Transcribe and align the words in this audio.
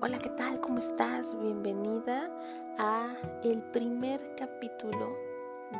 Hola, 0.00 0.18
¿qué 0.18 0.28
tal? 0.28 0.60
¿Cómo 0.60 0.78
estás? 0.78 1.36
Bienvenida 1.42 2.30
a 2.78 3.16
el 3.42 3.64
primer 3.72 4.36
capítulo 4.36 5.16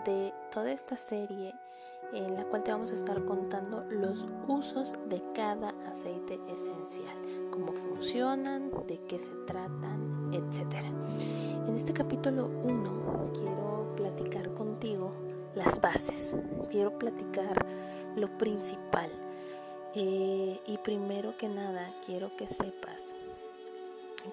de 0.04 0.34
toda 0.50 0.72
esta 0.72 0.96
serie 0.96 1.54
en 2.12 2.34
la 2.34 2.44
cual 2.46 2.64
te 2.64 2.72
vamos 2.72 2.90
a 2.90 2.96
estar 2.96 3.24
contando 3.24 3.84
los 3.84 4.26
usos 4.48 4.94
de 5.08 5.22
cada 5.36 5.68
aceite 5.88 6.40
esencial, 6.48 7.16
cómo 7.52 7.72
funcionan, 7.72 8.72
de 8.88 8.98
qué 9.06 9.20
se 9.20 9.30
tratan, 9.46 10.32
etc. 10.32 10.86
En 11.68 11.76
este 11.76 11.92
capítulo 11.92 12.46
1 12.64 13.30
quiero 13.34 13.94
platicar 13.94 14.52
contigo 14.52 15.12
las 15.54 15.80
bases, 15.80 16.34
quiero 16.72 16.98
platicar 16.98 17.64
lo 18.16 18.36
principal. 18.36 19.12
Eh, 19.94 20.60
y 20.66 20.76
primero 20.78 21.36
que 21.38 21.48
nada 21.48 21.94
quiero 22.04 22.36
que 22.36 22.46
sepas 22.46 23.14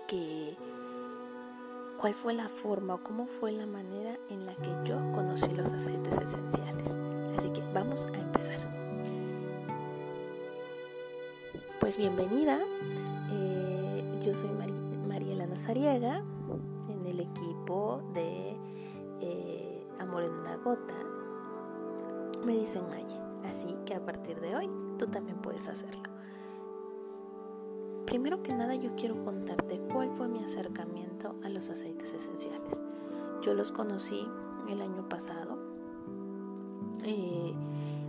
que 0.07 0.57
cuál 1.99 2.13
fue 2.13 2.33
la 2.33 2.49
forma 2.49 2.95
o 2.95 3.03
cómo 3.03 3.25
fue 3.25 3.51
la 3.51 3.65
manera 3.65 4.17
en 4.29 4.45
la 4.45 4.55
que 4.55 4.69
yo 4.83 4.97
conocí 5.13 5.51
los 5.53 5.71
aceites 5.73 6.17
esenciales. 6.17 6.97
Así 7.37 7.49
que 7.49 7.61
vamos 7.73 8.05
a 8.13 8.17
empezar. 8.17 8.57
Pues 11.79 11.97
bienvenida, 11.97 12.59
eh, 13.31 14.21
yo 14.25 14.33
soy 14.33 14.49
Mariela 15.07 15.45
Nazariega 15.45 16.23
en 16.89 17.05
el 17.05 17.19
equipo 17.19 18.01
de 18.13 18.57
eh, 19.21 19.87
Amor 19.99 20.23
en 20.23 20.33
una 20.33 20.55
gota. 20.57 20.95
Me 22.45 22.53
dicen 22.53 22.87
Maye, 22.89 23.19
así 23.47 23.75
que 23.85 23.95
a 23.95 24.05
partir 24.05 24.39
de 24.39 24.55
hoy 24.55 24.69
tú 24.97 25.07
también 25.07 25.37
puedes 25.37 25.67
hacerlo. 25.67 26.14
Primero 28.15 28.41
que 28.41 28.53
nada 28.53 28.75
yo 28.75 28.95
quiero 28.95 29.21
contarte 29.25 29.77
cuál 29.91 30.09
fue 30.15 30.29
mi 30.29 30.41
acercamiento 30.41 31.35
a 31.43 31.49
los 31.49 31.69
aceites 31.69 32.13
esenciales. 32.13 32.81
Yo 33.41 33.53
los 33.53 33.73
conocí 33.73 34.25
el 34.69 34.81
año 34.81 35.09
pasado 35.09 35.59
eh, 37.03 37.53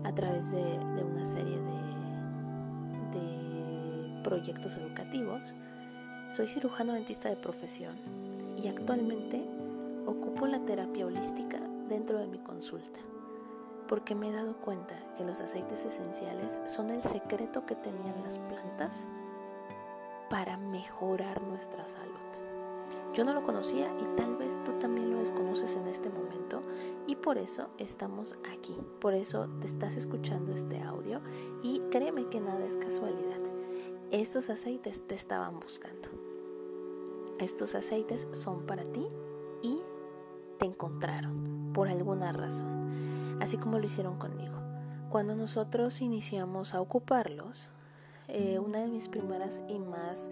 a 0.05 0.15
través 0.15 0.49
de, 0.53 0.79
una 1.03 1.25
serie 1.25 1.59
de, 1.59 3.19
de 3.19 4.23
proyectos 4.23 4.77
educativos. 4.77 5.57
Soy 6.31 6.47
cirujano 6.47 6.93
dentista 6.93 7.29
de 7.29 7.35
profesión 7.35 7.97
y 8.57 8.69
actualmente 8.69 9.45
ocupo 10.07 10.47
la 10.47 10.61
terapia 10.61 11.05
holística 11.05 11.59
dentro 11.89 12.21
de 12.21 12.29
mi 12.29 12.39
consulta 12.39 13.01
porque 13.89 14.15
me 14.15 14.29
he 14.29 14.33
dado 14.33 14.57
cuenta 14.57 14.97
que 15.17 15.25
los 15.25 15.41
aceites 15.41 15.85
esenciales 15.85 16.59
son 16.65 16.91
el 16.91 17.03
secreto 17.03 17.67
que 17.67 17.77
tenían 17.77 18.21
las 18.25 18.39
plantas 18.39 19.07
para 20.31 20.57
mejorar 20.57 21.43
nuestra 21.43 21.87
salud. 21.89 22.15
Yo 23.15 23.25
no 23.25 23.33
lo 23.33 23.43
conocía 23.43 23.91
y 23.99 24.05
tal 24.17 24.37
vez 24.37 24.63
tú 24.65 24.73
también 24.79 25.11
lo 25.11 25.19
desconoces 25.19 25.77
en 25.77 25.87
este 25.87 26.11
momento 26.11 26.63
y 27.07 27.17
por 27.17 27.39
eso 27.39 27.69
estamos 27.79 28.37
aquí, 28.53 28.77
por 29.01 29.15
eso 29.15 29.49
te 29.61 29.67
estás 29.67 29.97
escuchando 29.97 30.53
este 30.53 30.83
audio 30.83 31.21
y 31.63 31.81
créeme 31.91 32.29
que 32.29 32.41
nada 32.41 32.65
es 32.65 32.77
casualidad. 32.77 33.41
Estos 34.11 34.51
aceites 34.51 35.07
te 35.07 35.15
estaban 35.15 35.59
buscando. 35.61 36.11
Estos 37.39 37.75
aceites 37.75 38.29
son 38.33 38.67
para 38.67 38.85
ti 38.85 39.07
y 39.63 39.81
te 40.59 40.67
encontraron 40.67 41.73
por 41.73 41.89
alguna 41.89 42.33
razón, 42.33 42.91
así 43.41 43.59
como 43.59 43.79
lo 43.79 43.85
hicieron 43.85 44.19
conmigo. 44.19 44.57
Cuando 45.11 45.37
nosotros 45.37 46.01
iniciamos 46.03 46.75
a 46.75 46.81
ocuparlos, 46.81 47.71
eh, 48.29 48.59
una 48.59 48.81
de 48.81 48.89
mis 48.89 49.09
primeras 49.09 49.61
y 49.69 49.79
más 49.79 50.31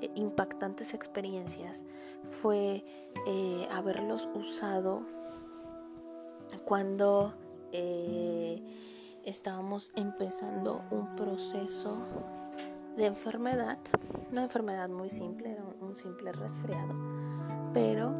eh, 0.00 0.10
impactantes 0.14 0.94
experiencias 0.94 1.84
fue 2.30 2.84
eh, 3.26 3.68
haberlos 3.70 4.28
usado 4.34 5.02
cuando 6.64 7.34
estábamos 9.24 9.92
empezando 9.94 10.82
un 10.90 11.14
proceso 11.16 11.98
de 12.96 13.06
enfermedad, 13.06 13.78
una 14.32 14.44
enfermedad 14.44 14.88
muy 14.88 15.10
simple, 15.10 15.52
era 15.52 15.64
un 15.80 15.94
simple 15.94 16.32
resfriado, 16.32 16.94
pero 17.74 18.14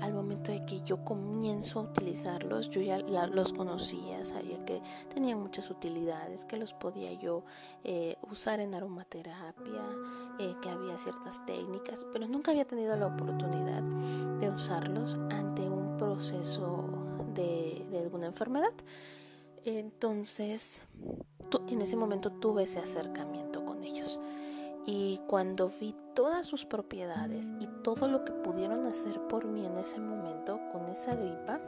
al 0.00 0.14
momento 0.14 0.52
de 0.52 0.64
que 0.64 0.82
yo 0.82 1.04
comienzo 1.04 1.80
a 1.80 1.82
utilizarlos, 1.82 2.68
yo 2.70 2.80
ya 2.80 2.98
los 2.98 3.52
conocía, 3.52 4.24
sabía 4.24 4.64
que 4.64 4.80
tenían 5.12 5.40
muchas 5.40 5.70
utilidades, 5.70 6.44
que 6.44 6.56
los 6.56 6.74
podía 6.74 7.12
yo 7.12 7.44
eh, 7.84 8.16
usar 8.30 8.60
en 8.60 8.74
aromaterapia, 8.74 9.82
eh, 10.38 10.54
que 10.60 10.68
había 10.68 10.98
ciertas 10.98 11.44
técnicas, 11.46 12.04
pero 12.12 12.26
nunca 12.28 12.50
había 12.50 12.66
tenido 12.66 12.96
la 12.96 13.06
oportunidad 13.06 13.82
de 14.40 14.50
usarlos 14.50 15.14
ante 15.30 15.68
un 15.68 15.96
proceso 15.96 16.88
de 17.34 17.98
alguna 17.98 18.26
enfermedad. 18.26 18.72
Entonces, 19.66 20.82
en 21.68 21.82
ese 21.82 21.96
momento 21.96 22.30
tuve 22.30 22.62
ese 22.62 22.78
acercamiento 22.78 23.64
con 23.64 23.82
ellos. 23.82 24.20
Y 24.86 25.20
cuando 25.26 25.70
vi 25.80 25.96
todas 26.16 26.46
sus 26.46 26.64
propiedades 26.64 27.52
y 27.60 27.66
todo 27.84 28.08
lo 28.08 28.24
que 28.24 28.32
pudieron 28.32 28.86
hacer 28.86 29.20
por 29.28 29.44
mí 29.44 29.66
en 29.66 29.76
ese 29.76 30.00
momento 30.00 30.58
con 30.72 30.88
esa 30.88 31.14
gripa, 31.14 31.60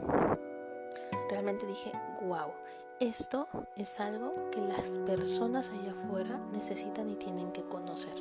realmente 1.31 1.66
dije, 1.66 1.92
wow, 2.26 2.50
esto 2.98 3.47
es 3.76 4.00
algo 4.00 4.32
que 4.50 4.62
las 4.62 4.98
personas 5.00 5.70
allá 5.70 5.92
afuera 5.92 6.41
necesitan 6.50 7.10
y 7.10 7.16
tienen 7.16 7.53
que 7.53 7.62
conocer. 7.64 8.14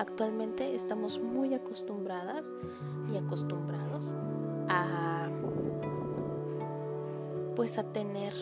Actualmente 0.00 0.74
estamos 0.74 1.20
muy 1.20 1.54
acostumbradas 1.54 2.52
y 3.12 3.16
acostumbrados 3.16 4.12
a 4.68 5.28
pues 7.54 7.78
a 7.78 7.84
tener 7.84 8.32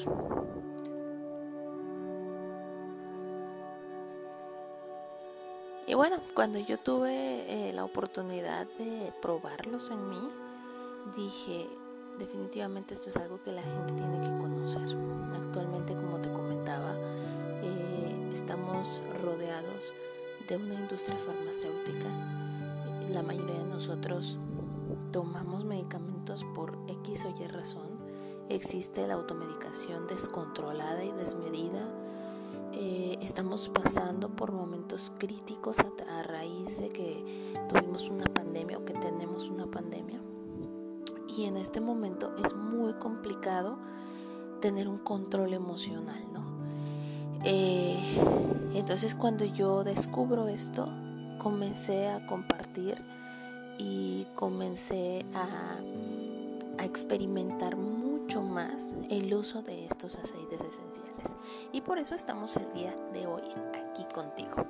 Y 5.91 5.95
bueno, 5.95 6.19
cuando 6.35 6.61
yo 6.61 6.79
tuve 6.79 7.11
eh, 7.49 7.73
la 7.73 7.83
oportunidad 7.83 8.65
de 8.79 9.13
probarlos 9.21 9.91
en 9.91 10.09
mí, 10.09 10.21
dije, 11.17 11.69
definitivamente 12.17 12.95
esto 12.95 13.09
es 13.09 13.17
algo 13.17 13.43
que 13.43 13.51
la 13.51 13.63
gente 13.63 13.95
tiene 13.95 14.21
que 14.21 14.29
conocer. 14.39 14.85
Actualmente, 15.35 15.95
como 15.95 16.21
te 16.21 16.31
comentaba, 16.31 16.95
eh, 17.65 18.31
estamos 18.33 19.03
rodeados 19.21 19.93
de 20.47 20.59
una 20.59 20.75
industria 20.75 21.19
farmacéutica. 21.19 22.07
La 23.11 23.25
mayoría 23.25 23.59
de 23.59 23.67
nosotros 23.67 24.39
tomamos 25.11 25.65
medicamentos 25.65 26.47
por 26.55 26.79
X 26.87 27.25
o 27.25 27.35
Y 27.43 27.49
razón. 27.49 27.99
Existe 28.49 29.09
la 29.09 29.15
automedicación 29.15 30.07
descontrolada 30.07 31.03
y 31.03 31.11
desmedida 31.11 31.85
eh, 32.73 33.19
estamos 33.21 33.69
pasando 33.69 34.29
por 34.31 34.53
momentos 34.53 35.13
críticos 35.19 35.79
a, 35.81 36.23
raíz 36.23 36.79
de 36.79 36.89
que 36.89 37.53
tuvimos 37.69 38.09
una 38.09 38.25
pandemia 38.27 38.79
o 38.79 38.85
que 38.85 38.93
tenemos 38.95 39.49
una 39.49 39.67
pandemia. 39.67 40.21
Y 41.37 41.45
en 41.45 41.57
este 41.57 41.81
momento 41.81 42.35
es 42.45 42.55
muy 42.55 42.93
complicado 42.95 43.79
tener 44.61 44.89
un 44.89 44.99
control 44.99 45.55
emocional, 45.55 46.23
¿no? 46.33 46.43
Eh, 47.45 47.99
entonces 48.75 49.15
cuando 49.15 49.45
yo 49.45 49.83
descubro 49.83 50.49
esto, 50.49 50.89
comencé 51.39 52.09
a 52.09 52.27
compartir 52.27 53.03
y 53.79 54.27
comencé 54.37 55.25
a, 55.35 55.79
a 56.79 56.85
experimentar 56.85 57.77
mucho 58.31 58.43
más 58.43 58.95
el 59.09 59.35
uso 59.35 59.61
de 59.61 59.87
estos 59.87 60.15
aceites 60.15 60.61
esenciales. 60.61 61.37
Y 61.73 61.81
por 61.81 61.99
eso 61.99 62.15
estamos 62.15 62.57
el 62.57 62.73
día 62.75 62.95
de 63.13 63.27
hoy 63.27 63.43
aquí 63.75 64.05
contigo. 64.15 64.69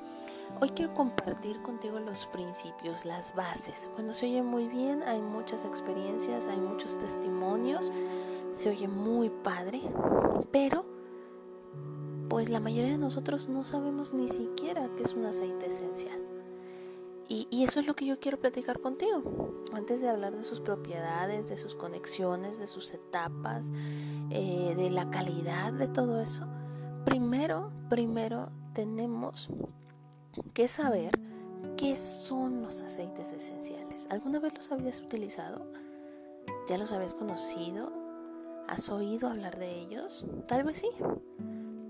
Hoy 0.63 0.71
quiero 0.71 0.95
compartir 0.95 1.61
contigo 1.61 2.01
los 2.01 2.25
principios, 2.29 3.05
las 3.05 3.35
bases. 3.35 3.91
Bueno, 3.97 4.15
se 4.15 4.25
oye 4.25 4.43
muy 4.43 4.67
bien, 4.67 5.03
hay 5.03 5.21
muchas 5.21 5.67
experiencias, 5.67 6.49
hay 6.49 6.59
muchos 6.59 6.99
testimonios, 6.99 7.93
se 8.55 8.71
oye 8.71 8.89
muy 8.89 9.29
padre, 9.29 9.83
pero 10.51 10.87
pues 12.31 12.49
la 12.49 12.61
mayoría 12.61 12.93
de 12.93 12.99
nosotros 12.99 13.51
no 13.51 13.65
sabemos 13.65 14.15
ni 14.15 14.31
siquiera 14.31 14.89
qué 14.97 15.03
es 15.03 15.13
un 15.13 15.27
aceite 15.27 15.67
esencial. 15.67 16.30
Y, 17.33 17.63
eso 17.63 17.79
es 17.79 17.87
lo 17.87 17.95
que 17.95 18.07
yo 18.07 18.19
quiero 18.19 18.41
platicar 18.41 18.81
contigo. 18.81 19.63
Antes 19.73 20.01
de 20.01 20.09
hablar 20.09 20.35
de 20.37 20.43
sus 20.43 20.61
propiedades, 20.61 21.49
de 21.49 21.57
sus 21.57 21.77
conexiones, 21.77 22.59
de 22.59 22.67
sus 22.67 22.93
etapas, 22.93 23.71
eh, 24.31 24.75
de 24.77 24.91
la 24.91 25.09
calidad 25.11 25.73
de 25.73 25.87
todo 25.87 26.21
eso, 26.21 26.45
primero, 27.05 27.71
primero 27.89 28.49
tenemos 28.75 29.49
que 30.55 30.67
saber 30.67 31.13
qué 31.77 31.97
son 31.97 32.63
los 32.63 32.83
aceites 32.83 33.31
esenciales. 33.31 34.09
¿Alguna 34.11 34.41
vez 34.41 34.53
los 34.57 34.73
habías 34.73 35.01
utilizado? 35.01 35.71
¿Ya 36.69 36.79
los 36.79 36.93
habías 36.93 37.15
conocido? 37.15 37.93
¿Has 38.67 38.89
oído 38.89 39.29
hablar 39.29 39.57
de 39.57 39.79
ellos? 39.79 40.27
Tal 40.49 40.65
vez 40.65 40.79
sí, 40.79 40.91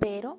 pero 0.01 0.39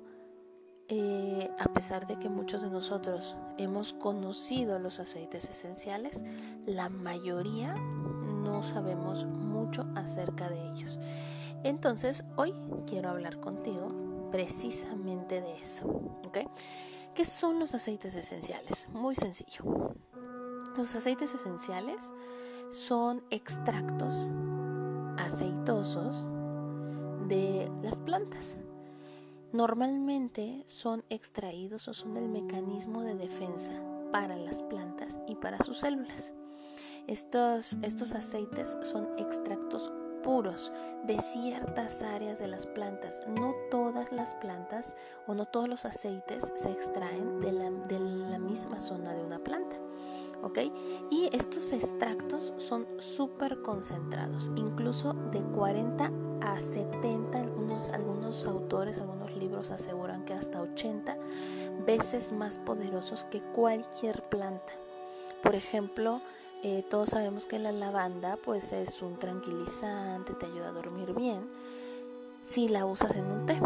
eh, 0.88 1.50
a 1.58 1.72
pesar 1.72 2.06
de 2.06 2.18
que 2.18 2.28
muchos 2.28 2.62
de 2.62 2.70
nosotros 2.70 3.36
hemos 3.58 3.92
conocido 3.92 4.78
los 4.78 5.00
aceites 5.00 5.48
esenciales, 5.48 6.24
la 6.66 6.88
mayoría 6.88 7.74
no 7.74 8.62
sabemos 8.62 9.24
mucho 9.24 9.86
acerca 9.94 10.48
de 10.48 10.70
ellos. 10.70 10.98
Entonces, 11.64 12.24
hoy 12.36 12.52
quiero 12.86 13.10
hablar 13.10 13.40
contigo 13.40 13.88
precisamente 14.30 15.40
de 15.40 15.54
eso. 15.62 15.86
¿okay? 16.26 16.48
¿Qué 17.14 17.24
son 17.24 17.58
los 17.58 17.74
aceites 17.74 18.14
esenciales? 18.14 18.88
Muy 18.92 19.14
sencillo. 19.14 19.94
Los 20.76 20.94
aceites 20.94 21.34
esenciales 21.34 22.12
son 22.70 23.22
extractos 23.30 24.30
aceitosos 25.18 26.26
de 27.28 27.70
las 27.82 28.00
plantas. 28.00 28.56
Normalmente 29.52 30.62
son 30.66 31.04
extraídos 31.10 31.88
o 31.88 31.94
son 31.94 32.16
el 32.16 32.28
mecanismo 32.28 33.02
de 33.02 33.14
defensa 33.14 33.72
para 34.10 34.36
las 34.36 34.62
plantas 34.62 35.20
y 35.26 35.34
para 35.36 35.58
sus 35.58 35.80
células. 35.80 36.32
Estos, 37.06 37.76
estos 37.82 38.14
aceites 38.14 38.78
son 38.82 39.08
extractos 39.18 39.92
puros 40.22 40.72
de 41.04 41.18
ciertas 41.18 42.02
áreas 42.02 42.38
de 42.38 42.48
las 42.48 42.66
plantas. 42.66 43.20
No 43.40 43.54
todas 43.70 44.10
las 44.12 44.34
plantas 44.36 44.96
o 45.26 45.34
no 45.34 45.46
todos 45.46 45.68
los 45.68 45.84
aceites 45.84 46.52
se 46.54 46.70
extraen 46.70 47.40
de 47.40 47.52
la, 47.52 47.70
de 47.70 48.00
la 48.00 48.38
misma 48.38 48.80
zona 48.80 49.12
de 49.12 49.22
una 49.22 49.38
planta. 49.38 49.76
Y 51.10 51.28
estos 51.32 51.72
extractos 51.72 52.52
son 52.56 52.86
súper 52.98 53.62
concentrados, 53.62 54.50
incluso 54.56 55.14
de 55.30 55.42
40 55.42 56.10
a 56.42 56.58
70, 56.58 57.38
algunos, 57.38 57.88
algunos 57.90 58.46
autores, 58.46 58.98
algunos 58.98 59.34
libros 59.36 59.70
aseguran 59.70 60.24
que 60.24 60.34
hasta 60.34 60.60
80 60.60 61.16
veces 61.86 62.32
más 62.32 62.58
poderosos 62.58 63.24
que 63.24 63.40
cualquier 63.40 64.28
planta. 64.28 64.72
Por 65.42 65.54
ejemplo, 65.54 66.20
eh, 66.62 66.84
todos 66.88 67.10
sabemos 67.10 67.46
que 67.46 67.58
la 67.58 67.72
lavanda 67.72 68.36
pues 68.44 68.72
es 68.72 69.02
un 69.02 69.18
tranquilizante, 69.18 70.34
te 70.34 70.46
ayuda 70.46 70.68
a 70.68 70.72
dormir 70.72 71.14
bien 71.14 71.48
si 72.40 72.68
la 72.68 72.86
usas 72.86 73.16
en 73.16 73.26
un 73.26 73.46
té. 73.46 73.60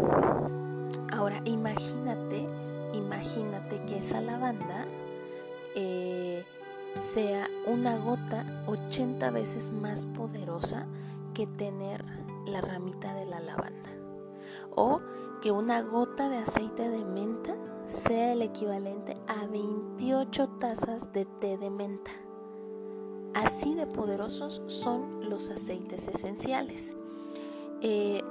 Ahora 1.11 1.41
imagínate, 1.45 2.47
imagínate 2.93 3.83
que 3.85 3.97
esa 3.97 4.21
lavanda 4.21 4.85
eh, 5.75 6.43
sea 6.95 7.47
una 7.65 7.97
gota 7.97 8.45
80 8.67 9.31
veces 9.31 9.71
más 9.71 10.05
poderosa 10.05 10.87
que 11.33 11.45
tener 11.45 12.03
la 12.47 12.61
ramita 12.61 13.13
de 13.13 13.25
la 13.25 13.39
lavanda. 13.39 13.89
O 14.75 15.01
que 15.41 15.51
una 15.51 15.81
gota 15.81 16.29
de 16.29 16.37
aceite 16.37 16.89
de 16.89 17.05
menta 17.05 17.55
sea 17.85 18.33
el 18.33 18.41
equivalente 18.41 19.15
a 19.27 19.45
28 19.47 20.49
tazas 20.59 21.11
de 21.13 21.25
té 21.25 21.57
de 21.57 21.69
menta. 21.69 22.11
Así 23.33 23.75
de 23.75 23.87
poderosos 23.87 24.61
son 24.67 25.29
los 25.29 25.49
aceites 25.49 26.07
esenciales. 26.07 26.95
Eh, 27.81 28.21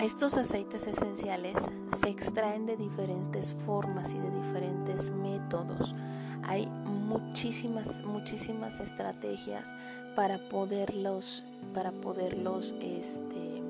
estos 0.00 0.36
aceites 0.36 0.86
esenciales 0.86 1.54
se 2.00 2.08
extraen 2.08 2.66
de 2.66 2.76
diferentes 2.76 3.52
formas 3.52 4.14
y 4.14 4.18
de 4.18 4.30
diferentes 4.30 5.10
métodos. 5.10 5.94
Hay 6.42 6.68
muchísimas, 7.12 8.02
muchísimas 8.02 8.80
estrategias 8.80 9.74
para 10.16 10.38
poderlos, 10.38 11.44
para 11.74 11.92
poderlos 11.92 12.74
este, 12.80 13.62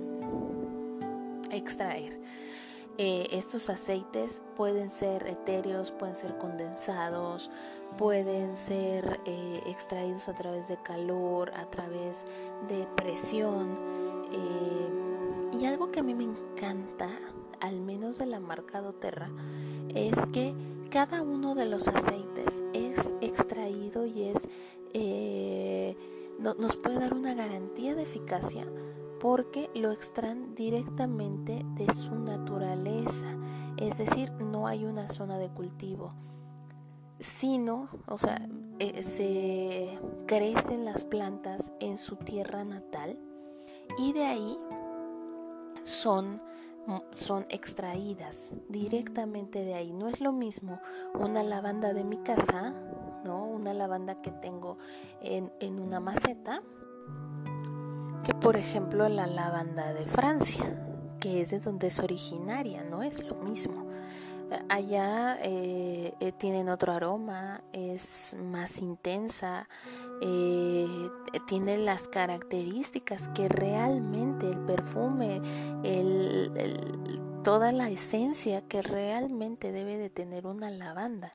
extraer. 1.51 2.21
Eh, 2.99 3.27
estos 3.33 3.71
aceites 3.71 4.43
pueden 4.55 4.91
ser 4.91 5.27
etéreos, 5.27 5.91
pueden 5.91 6.15
ser 6.15 6.37
condensados, 6.37 7.51
pueden 7.97 8.57
ser 8.57 9.19
eh, 9.25 9.63
extraídos 9.67 10.29
a 10.29 10.35
través 10.35 10.69
de 10.69 10.77
calor, 10.83 11.51
a 11.55 11.65
través 11.65 12.27
de 12.69 12.87
presión. 12.97 13.79
Eh, 14.31 15.02
y 15.63 15.67
algo 15.67 15.93
que 15.93 16.01
a 16.01 16.03
mí 16.03 16.13
me 16.13 16.25
encanta, 16.25 17.09
al 17.61 17.81
menos 17.81 18.19
de 18.19 18.27
la 18.27 18.41
marca 18.41 18.81
doTERRA, 18.81 19.31
es 19.95 20.27
que 20.33 20.57
cada 20.91 21.23
uno 21.23 21.55
de 21.55 21.67
los 21.67 21.87
aceites 21.87 22.65
es 22.73 23.15
extraído 23.21 24.05
y 24.05 24.25
es 24.25 24.49
nos 26.59 26.77
puede 26.77 26.99
dar 26.99 27.15
una 27.15 27.35
garantía 27.35 27.95
de 27.95 28.03
eficacia 28.03 28.67
porque 29.21 29.71
lo 29.75 29.93
extraen 29.93 30.57
directamente 30.57 31.65
de 31.77 31.95
su 31.95 32.17
naturaleza, 32.17 33.29
es 33.77 33.99
decir, 33.99 34.33
no 34.33 34.67
hay 34.67 34.85
una 34.85 35.09
zona 35.11 35.39
de 35.39 35.49
cultivo, 35.49 36.09
sino, 37.21 37.89
o 38.09 38.19
sea, 38.19 38.49
eh, 38.81 39.01
se 39.05 39.97
crecen 40.27 40.85
las 40.85 41.05
plantas 41.05 41.71
en 41.79 41.99
su 41.99 42.17
tierra 42.17 42.65
natal 42.65 43.17
y 43.97 44.13
de 44.13 44.25
ahí 44.25 44.59
son 45.85 46.41
son 47.13 47.47
extraídas 47.49 48.55
directamente 48.69 49.65
de 49.65 49.75
ahí. 49.75 49.93
No 49.93 50.09
es 50.09 50.21
lo 50.21 50.33
mismo 50.33 50.81
una 51.15 51.43
lavanda 51.43 51.93
de 51.93 52.05
mi 52.05 52.19
casa, 52.19 52.75
¿no? 53.25 53.45
Una 53.45 53.73
lavanda 53.73 54.21
que 54.21 54.31
tengo 54.31 54.77
en, 55.21 55.53
en 55.61 55.79
una 55.79 56.01
maceta, 56.01 56.63
que 58.25 58.35
por 58.35 58.57
ejemplo 58.57 59.09
la 59.09 59.27
lavanda 59.27 59.93
de 59.93 60.07
Francia, 60.07 60.87
que 61.21 61.41
es 61.41 61.51
de 61.51 61.61
donde 61.61 61.87
es 61.87 62.01
originaria, 62.01 62.83
no 62.83 63.03
es 63.03 63.25
lo 63.25 63.37
mismo. 63.37 63.87
Allá 64.69 65.39
eh, 65.43 66.15
eh, 66.21 66.33
tienen 66.33 66.69
otro 66.69 66.93
aroma, 66.93 67.63
es 67.73 68.37
más 68.43 68.79
intensa, 68.79 69.69
eh, 70.21 70.87
tiene 71.47 71.79
las 71.79 72.09
características 72.09 73.29
que 73.31 73.49
realmente 73.49 74.49
el 74.49 74.59
perfume, 74.59 75.41
toda 77.43 77.73
la 77.73 77.91
esencia 77.91 78.63
que 78.63 78.83
realmente 78.83 79.73
debe 79.73 79.97
de 79.97 80.11
tener 80.11 80.47
una 80.47 80.71
lavanda. 80.71 81.33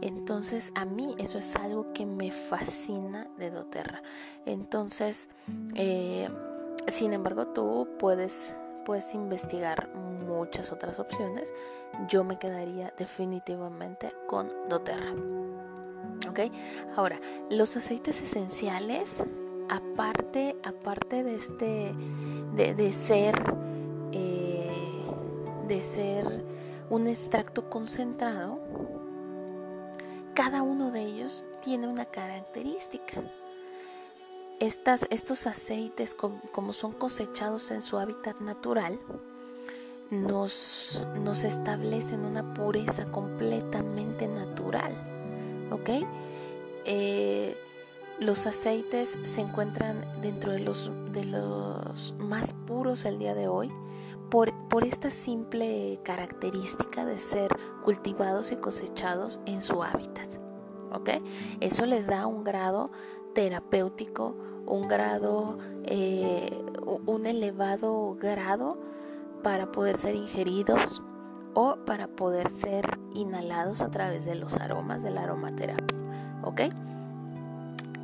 Entonces 0.00 0.72
a 0.74 0.84
mí 0.84 1.14
eso 1.18 1.38
es 1.38 1.56
algo 1.56 1.92
que 1.92 2.06
me 2.06 2.30
fascina 2.30 3.28
de 3.38 3.50
doTERRA. 3.50 4.02
Entonces, 4.46 5.28
eh, 5.74 6.28
sin 6.86 7.12
embargo, 7.12 7.48
tú 7.48 7.88
puedes, 7.98 8.54
puedes 8.88 9.12
investigar 9.12 9.94
muchas 9.94 10.72
otras 10.72 10.98
opciones. 10.98 11.52
Yo 12.08 12.24
me 12.24 12.38
quedaría 12.38 12.90
definitivamente 12.96 14.14
con 14.26 14.50
doTERRA. 14.66 15.12
¿Ok? 16.30 16.40
Ahora, 16.96 17.20
los 17.50 17.76
aceites 17.76 18.22
esenciales, 18.22 19.22
aparte, 19.68 20.56
aparte 20.64 21.22
de 21.22 21.34
este, 21.34 21.94
de, 22.54 22.92
ser, 22.94 23.34
eh, 24.12 24.70
de 25.66 25.80
ser 25.82 26.46
un 26.88 27.08
extracto 27.08 27.68
concentrado, 27.68 28.58
cada 30.32 30.62
uno 30.62 30.92
de 30.92 31.02
ellos 31.02 31.44
tiene 31.60 31.88
una 31.88 32.06
característica. 32.06 33.22
Estos 34.60 35.46
aceites, 35.46 36.14
como, 36.14 36.72
son 36.72 36.92
cosechados 36.92 37.70
en 37.70 37.82
su 37.82 37.98
hábitat 37.98 38.40
natural, 38.40 38.98
nos, 40.10 41.02
nos 41.20 41.44
establecen 41.44 42.24
una 42.24 42.54
pureza 42.54 43.10
completamente 43.10 44.26
natural. 44.26 44.92
¿Ok? 45.70 45.90
Eh, 46.84 47.56
los 48.18 48.46
aceites 48.46 49.16
se 49.24 49.42
encuentran 49.42 50.04
dentro 50.22 50.50
de 50.50 50.60
los, 50.60 50.90
de 51.12 51.24
los 51.24 52.14
más 52.18 52.54
puros 52.66 53.04
el 53.04 53.18
día 53.18 53.34
de 53.34 53.46
hoy 53.46 53.70
por, 54.30 54.52
esta 54.84 55.10
simple 55.10 56.00
característica 56.02 57.04
de 57.04 57.18
ser 57.18 57.50
cultivados 57.82 58.52
y 58.52 58.56
cosechados 58.56 59.40
en 59.46 59.62
su 59.62 59.82
hábitat. 59.82 60.28
¿ok? 60.92 61.10
Eso 61.60 61.86
les 61.86 62.06
da 62.06 62.26
un 62.26 62.44
grado 62.44 62.90
terapéutico, 63.38 64.34
un 64.66 64.88
grado, 64.88 65.58
eh, 65.84 66.50
un 67.06 67.24
elevado 67.24 68.16
grado 68.20 68.76
para 69.44 69.70
poder 69.70 69.96
ser 69.96 70.16
ingeridos 70.16 71.00
o 71.54 71.76
para 71.86 72.08
poder 72.08 72.50
ser 72.50 72.98
inhalados 73.14 73.80
a 73.80 73.92
través 73.92 74.24
de 74.24 74.34
los 74.34 74.56
aromas 74.56 75.04
de 75.04 75.12
la 75.12 75.22
aromaterapia. 75.22 75.96
¿Ok? 76.42 76.62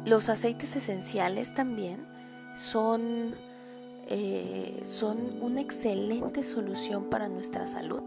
Los 0.06 0.28
aceites 0.28 0.76
esenciales 0.76 1.52
también 1.52 2.06
son 2.54 3.34
eh, 4.06 4.82
son 4.84 5.18
una 5.42 5.62
excelente 5.62 6.44
solución 6.44 7.10
para 7.10 7.28
nuestra 7.28 7.66
salud. 7.66 8.04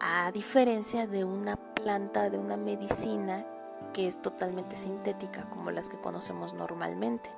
A 0.00 0.32
diferencia 0.32 1.06
de 1.06 1.24
una 1.24 1.56
planta, 1.74 2.30
de 2.30 2.38
una 2.38 2.56
medicina 2.56 3.44
que 3.92 4.06
es 4.06 4.20
totalmente 4.20 4.76
sintética 4.76 5.48
como 5.50 5.70
las 5.70 5.88
que 5.88 6.00
conocemos 6.00 6.54
normalmente, 6.54 7.30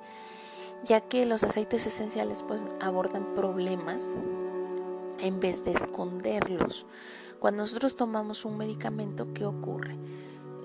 ya 0.83 1.01
que 1.01 1.25
los 1.25 1.43
aceites 1.43 1.85
esenciales 1.85 2.43
pues 2.43 2.63
abordan 2.81 3.33
problemas 3.33 4.15
en 5.19 5.39
vez 5.39 5.63
de 5.63 5.71
esconderlos. 5.71 6.85
Cuando 7.39 7.63
nosotros 7.63 7.95
tomamos 7.95 8.45
un 8.45 8.57
medicamento, 8.57 9.33
¿qué 9.33 9.45
ocurre? 9.45 9.97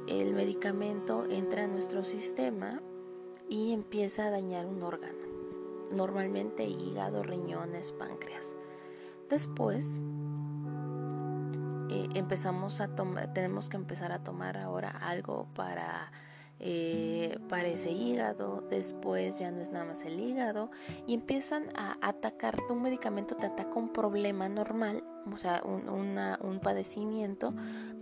El 0.09 0.35
medicamento 0.35 1.27
entra 1.29 1.65
a 1.65 1.69
nuestro 1.69 2.05
sistema 2.05 2.81
y 3.49 3.73
empieza 3.73 4.27
a 4.27 4.31
dañar 4.31 4.67
un 4.67 4.83
órgano, 4.83 5.27
normalmente 5.93 6.65
hígado, 6.65 7.23
riñones, 7.23 7.93
páncreas. 7.93 8.57
Después 9.29 9.99
empezamos 12.15 12.81
a 12.81 12.89
tomar, 12.95 13.33
tenemos 13.33 13.69
que 13.69 13.77
empezar 13.77 14.13
a 14.13 14.23
tomar 14.23 14.57
ahora 14.57 14.91
algo 14.91 15.47
para 15.55 16.11
eh, 16.63 17.39
para 17.49 17.69
ese 17.69 17.91
hígado, 17.91 18.63
después 18.69 19.39
ya 19.39 19.51
no 19.51 19.63
es 19.63 19.73
nada 19.73 19.87
más 19.87 20.03
el 20.05 20.21
hígado 20.21 20.71
y 21.07 21.15
empiezan 21.15 21.65
a 21.75 21.97
atacarte, 22.03 22.71
un 22.71 22.83
medicamento 22.83 23.35
te 23.35 23.47
ataca 23.47 23.73
un 23.77 23.89
problema 23.89 24.47
normal, 24.47 25.03
o 25.33 25.39
sea, 25.39 25.63
un, 25.65 25.89
un 25.89 26.61
padecimiento, 26.61 27.49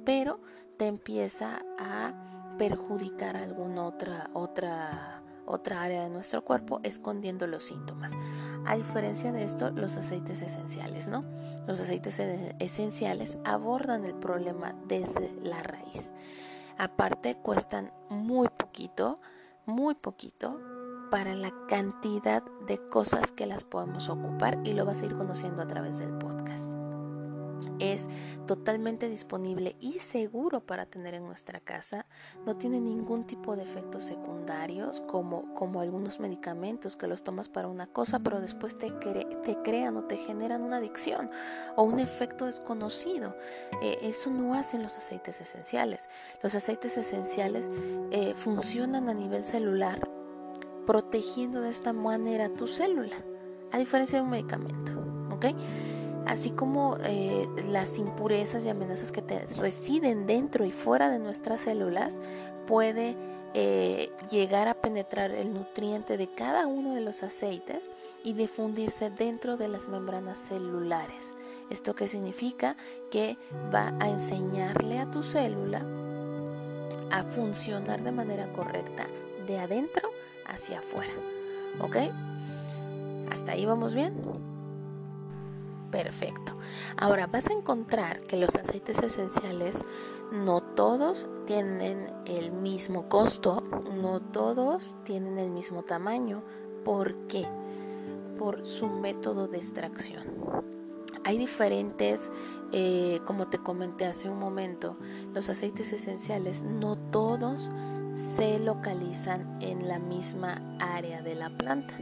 pero 0.04 0.40
te 0.76 0.88
empieza 0.88 1.62
a 1.78 2.56
perjudicar 2.58 3.36
alguna 3.36 3.84
otra, 3.84 4.28
otra, 4.34 5.17
otra 5.48 5.82
área 5.82 6.04
de 6.04 6.10
nuestro 6.10 6.44
cuerpo 6.44 6.80
escondiendo 6.82 7.46
los 7.46 7.64
síntomas. 7.64 8.12
A 8.66 8.76
diferencia 8.76 9.32
de 9.32 9.42
esto, 9.42 9.70
los 9.70 9.96
aceites 9.96 10.42
esenciales, 10.42 11.08
¿no? 11.08 11.24
Los 11.66 11.80
aceites 11.80 12.18
esenciales 12.58 13.38
abordan 13.44 14.04
el 14.04 14.14
problema 14.14 14.74
desde 14.86 15.30
la 15.42 15.62
raíz. 15.62 16.12
Aparte 16.78 17.36
cuestan 17.36 17.92
muy 18.08 18.48
poquito, 18.48 19.20
muy 19.66 19.94
poquito 19.94 20.60
para 21.10 21.34
la 21.34 21.52
cantidad 21.68 22.42
de 22.66 22.78
cosas 22.88 23.32
que 23.32 23.46
las 23.46 23.64
podemos 23.64 24.08
ocupar 24.08 24.58
y 24.64 24.74
lo 24.74 24.84
vas 24.84 25.02
a 25.02 25.06
ir 25.06 25.14
conociendo 25.14 25.62
a 25.62 25.66
través 25.66 25.98
del 25.98 26.12
podcast 26.18 26.87
es 27.80 28.08
totalmente 28.46 29.08
disponible 29.08 29.76
y 29.80 29.98
seguro 29.98 30.60
para 30.60 30.86
tener 30.86 31.14
en 31.14 31.24
nuestra 31.24 31.60
casa. 31.60 32.06
No 32.46 32.56
tiene 32.56 32.80
ningún 32.80 33.26
tipo 33.26 33.56
de 33.56 33.62
efectos 33.62 34.04
secundarios 34.04 35.00
como, 35.02 35.54
como 35.54 35.80
algunos 35.80 36.20
medicamentos 36.20 36.96
que 36.96 37.06
los 37.06 37.22
tomas 37.22 37.48
para 37.48 37.68
una 37.68 37.86
cosa 37.86 38.18
pero 38.20 38.40
después 38.40 38.78
te, 38.78 38.92
crean 39.62 39.96
o 39.96 40.04
te 40.04 40.16
generan 40.16 40.62
una 40.62 40.76
adicción 40.76 41.30
o 41.76 41.82
un 41.82 41.98
efecto 41.98 42.46
desconocido. 42.46 43.36
Eh, 43.82 43.98
eso 44.02 44.30
no 44.30 44.54
hacen 44.54 44.82
los 44.82 44.96
aceites 44.96 45.40
esenciales. 45.40 46.08
Los 46.42 46.54
aceites 46.54 46.96
esenciales 46.96 47.70
eh, 48.10 48.34
funcionan 48.34 49.08
a 49.08 49.14
nivel 49.14 49.44
celular 49.44 50.08
protegiendo 50.86 51.60
de 51.60 51.68
esta 51.68 51.92
manera 51.92 52.48
tu 52.48 52.66
célula, 52.66 53.16
a 53.72 53.78
diferencia 53.78 54.18
de 54.18 54.24
un 54.24 54.30
medicamento. 54.30 54.92
¿ok?, 55.30 55.46
así 56.26 56.50
como 56.50 56.96
eh, 57.04 57.46
las 57.70 57.98
impurezas 57.98 58.64
y 58.64 58.68
amenazas 58.68 59.12
que 59.12 59.22
te 59.22 59.46
residen 59.56 60.26
dentro 60.26 60.64
y 60.64 60.70
fuera 60.70 61.10
de 61.10 61.18
nuestras 61.18 61.62
células, 61.62 62.20
puede 62.66 63.16
eh, 63.54 64.10
llegar 64.30 64.68
a 64.68 64.74
penetrar 64.74 65.30
el 65.30 65.54
nutriente 65.54 66.18
de 66.18 66.28
cada 66.28 66.66
uno 66.66 66.94
de 66.94 67.00
los 67.00 67.22
aceites 67.22 67.90
y 68.22 68.34
difundirse 68.34 69.10
dentro 69.10 69.56
de 69.56 69.68
las 69.68 69.88
membranas 69.88 70.38
celulares. 70.38 71.34
¿Esto 71.70 71.94
qué 71.94 72.08
significa? 72.08 72.76
Que 73.10 73.38
va 73.74 73.94
a 74.00 74.08
enseñarle 74.10 74.98
a 74.98 75.10
tu 75.10 75.22
célula 75.22 75.82
a 77.10 77.22
funcionar 77.24 78.02
de 78.02 78.12
manera 78.12 78.52
correcta 78.52 79.06
de 79.46 79.58
adentro 79.58 80.10
hacia 80.46 80.80
afuera. 80.80 81.12
¿Ok? 81.80 81.96
¿Hasta 83.30 83.52
ahí 83.52 83.64
vamos 83.64 83.94
bien? 83.94 84.57
Perfecto. 85.90 86.52
Ahora 86.98 87.26
vas 87.26 87.48
a 87.48 87.54
encontrar 87.54 88.22
que 88.22 88.36
los 88.36 88.54
aceites 88.56 88.98
esenciales 89.02 89.84
no 90.30 90.60
todos 90.60 91.26
tienen 91.46 92.12
el 92.26 92.52
mismo 92.52 93.08
costo, 93.08 93.62
no 93.94 94.20
todos 94.20 94.96
tienen 95.04 95.38
el 95.38 95.50
mismo 95.50 95.82
tamaño. 95.84 96.42
¿Por 96.84 97.14
qué? 97.26 97.46
Por 98.38 98.66
su 98.66 98.88
método 98.88 99.48
de 99.48 99.58
extracción. 99.58 100.24
Hay 101.24 101.38
diferentes, 101.38 102.32
eh, 102.72 103.20
como 103.26 103.48
te 103.48 103.58
comenté 103.58 104.06
hace 104.06 104.28
un 104.28 104.38
momento, 104.38 104.96
los 105.34 105.48
aceites 105.48 105.92
esenciales 105.92 106.62
no 106.62 106.96
todos 106.96 107.70
se 108.14 108.58
localizan 108.58 109.58
en 109.60 109.88
la 109.88 109.98
misma 109.98 110.76
área 110.80 111.22
de 111.22 111.34
la 111.34 111.50
planta. 111.50 111.94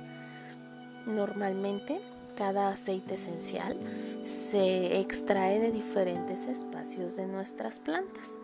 Normalmente 1.07 2.01
cada 2.37 2.69
aceite 2.69 3.15
esencial 3.15 3.77
se 4.23 5.01
extrae 5.01 5.59
de 5.59 5.73
diferentes 5.73 6.47
espacios 6.47 7.17
de 7.17 7.27
nuestras 7.27 7.81
plantas, 7.81 8.39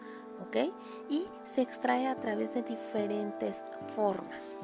¿ok? 0.46 0.72
Y 1.08 1.26
se 1.44 1.62
extrae 1.62 2.06
a 2.06 2.18
través 2.18 2.54
de 2.54 2.62
diferentes 2.62 3.62
formas. 3.94 4.56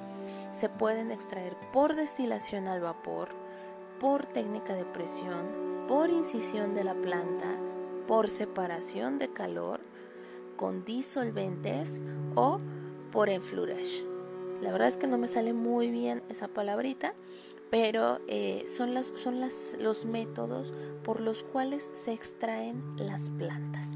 Se 0.52 0.68
pueden 0.68 1.11
extraer 1.11 1.56
por 1.73 1.94
destilación 1.94 2.66
al 2.66 2.80
vapor, 2.80 3.28
por 4.00 4.26
técnica 4.26 4.75
de 4.75 4.85
presión, 4.85 5.47
por 5.87 6.11
incisión 6.11 6.75
de 6.75 6.85
la 6.85 6.94
planta, 6.94 7.56
por 8.06 8.28
separación 8.28 9.18
de 9.18 9.28
calor, 9.28 9.80
con 10.56 10.85
disolventes 10.85 12.00
o 12.35 12.58
por 13.12 13.28
enflurage. 13.28 14.04
La 14.61 14.73
verdad 14.73 14.88
es 14.88 14.97
que 14.97 15.06
no 15.06 15.18
me 15.18 15.28
sale 15.28 15.52
muy 15.52 15.90
bien 15.90 16.23
esa 16.28 16.49
palabrita, 16.49 17.14
pero 17.70 18.20
eh, 18.28 18.64
son, 18.66 18.94
las, 18.94 19.12
son 19.14 19.40
los 19.40 20.04
métodos 20.04 20.72
por 21.04 21.20
los 21.20 21.44
cuales 21.44 21.90
se 21.92 22.12
extraen 22.12 22.82
las 22.96 23.30
plantas, 23.30 23.92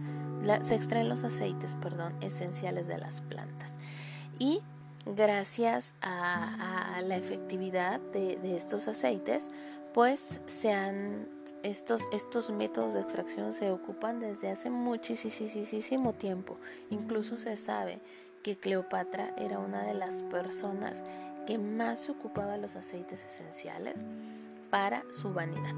se 0.60 0.74
extraen 0.74 1.08
los 1.08 1.24
aceites, 1.24 1.74
perdón, 1.76 2.14
esenciales 2.20 2.86
de 2.86 2.98
las 2.98 3.22
plantas. 3.22 3.76
Y 4.38 4.60
gracias 5.06 5.94
a, 6.00 7.00
la 7.04 7.16
efectividad 7.16 8.00
de, 8.12 8.56
estos 8.56 8.88
aceites, 8.88 9.50
pues 9.94 10.40
se 10.46 10.74
estos, 11.62 12.04
estos 12.12 12.50
métodos 12.50 12.94
de 12.94 13.00
extracción 13.00 13.52
se 13.52 13.70
ocupan 13.70 14.20
desde 14.20 14.50
hace 14.50 14.70
muchísimo 14.70 16.12
tiempo. 16.12 16.58
Incluso 16.90 17.36
se 17.36 17.56
sabe 17.56 18.00
que 18.42 18.56
Cleopatra 18.56 19.34
era 19.36 19.58
una 19.58 19.82
de 19.86 19.94
las 19.94 20.22
personas 20.24 21.02
que 21.46 21.58
más 21.58 22.08
ocupaba 22.08 22.56
los 22.56 22.76
aceites 22.76 23.25
esenciales 23.25 24.06
para 24.70 25.02
su 25.11 25.32
vanidad, 25.32 25.75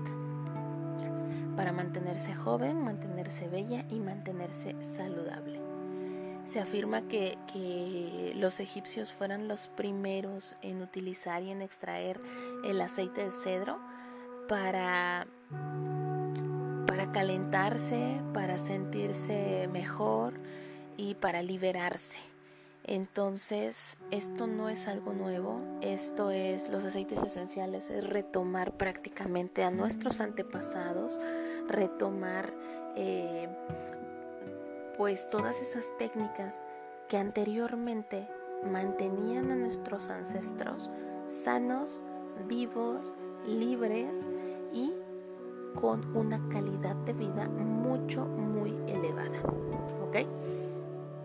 para 1.57 1.73
mantenerse 1.73 2.35
joven, 2.35 2.83
mantenerse 2.83 3.49
bella 3.49 3.85
y 3.89 4.01
mantenerse 4.01 4.77
saludable. 4.85 5.61
Se 6.45 6.61
afirma 6.61 7.03
que, 7.09 7.39
los 8.37 8.61
egipcios 8.61 9.13
fueron 9.13 9.49
los 9.49 9.69
primeros 9.69 10.55
en 10.61 10.83
utilizar 10.83 11.43
y 11.43 11.51
en 11.51 11.63
extraer 11.63 12.21
el 12.65 12.81
aceite 12.81 13.25
de 13.25 13.33
cedro 13.33 13.79
para, 14.49 15.27
para 16.87 17.11
calentarse, 17.13 18.21
para 18.35 18.59
sentirse 18.59 19.69
mejor 19.73 20.35
y 20.97 21.15
para 21.15 21.43
liberarse 21.43 22.34
entonces, 22.87 23.97
esto 24.11 24.47
no 24.47 24.69
es 24.69 24.89
algo 24.89 25.15
nuevo, 25.15 25.57
esto 25.81 26.31
es 26.31 26.69
los 26.69 26.85
aceites 26.85 27.23
esenciales, 27.23 27.89
es 27.89 28.09
retomar 28.09 28.77
prácticamente 28.77 29.65
a 29.65 29.71
nuestros 29.71 30.21
antepasados, 30.21 31.19
retomar 31.67 32.53
eh, 32.95 33.49
pues 34.99 35.31
todas 35.31 35.63
esas 35.63 35.97
técnicas 35.97 36.63
que 37.09 37.17
anteriormente 37.17 38.29
mantenían 38.71 39.51
a 39.51 39.57
nuestros 39.57 40.11
ancestros 40.11 40.91
sanos, 41.29 42.03
vivos, 42.47 43.15
libres 43.47 44.27
y 44.75 44.93
con 45.75 46.17
una 46.17 46.39
calidad 46.51 46.97
de 46.97 47.15
vida 47.15 47.49
mucho, 47.49 48.27
muy 48.27 48.73
elevada. 48.89 49.41
¿Ok? 50.07 50.17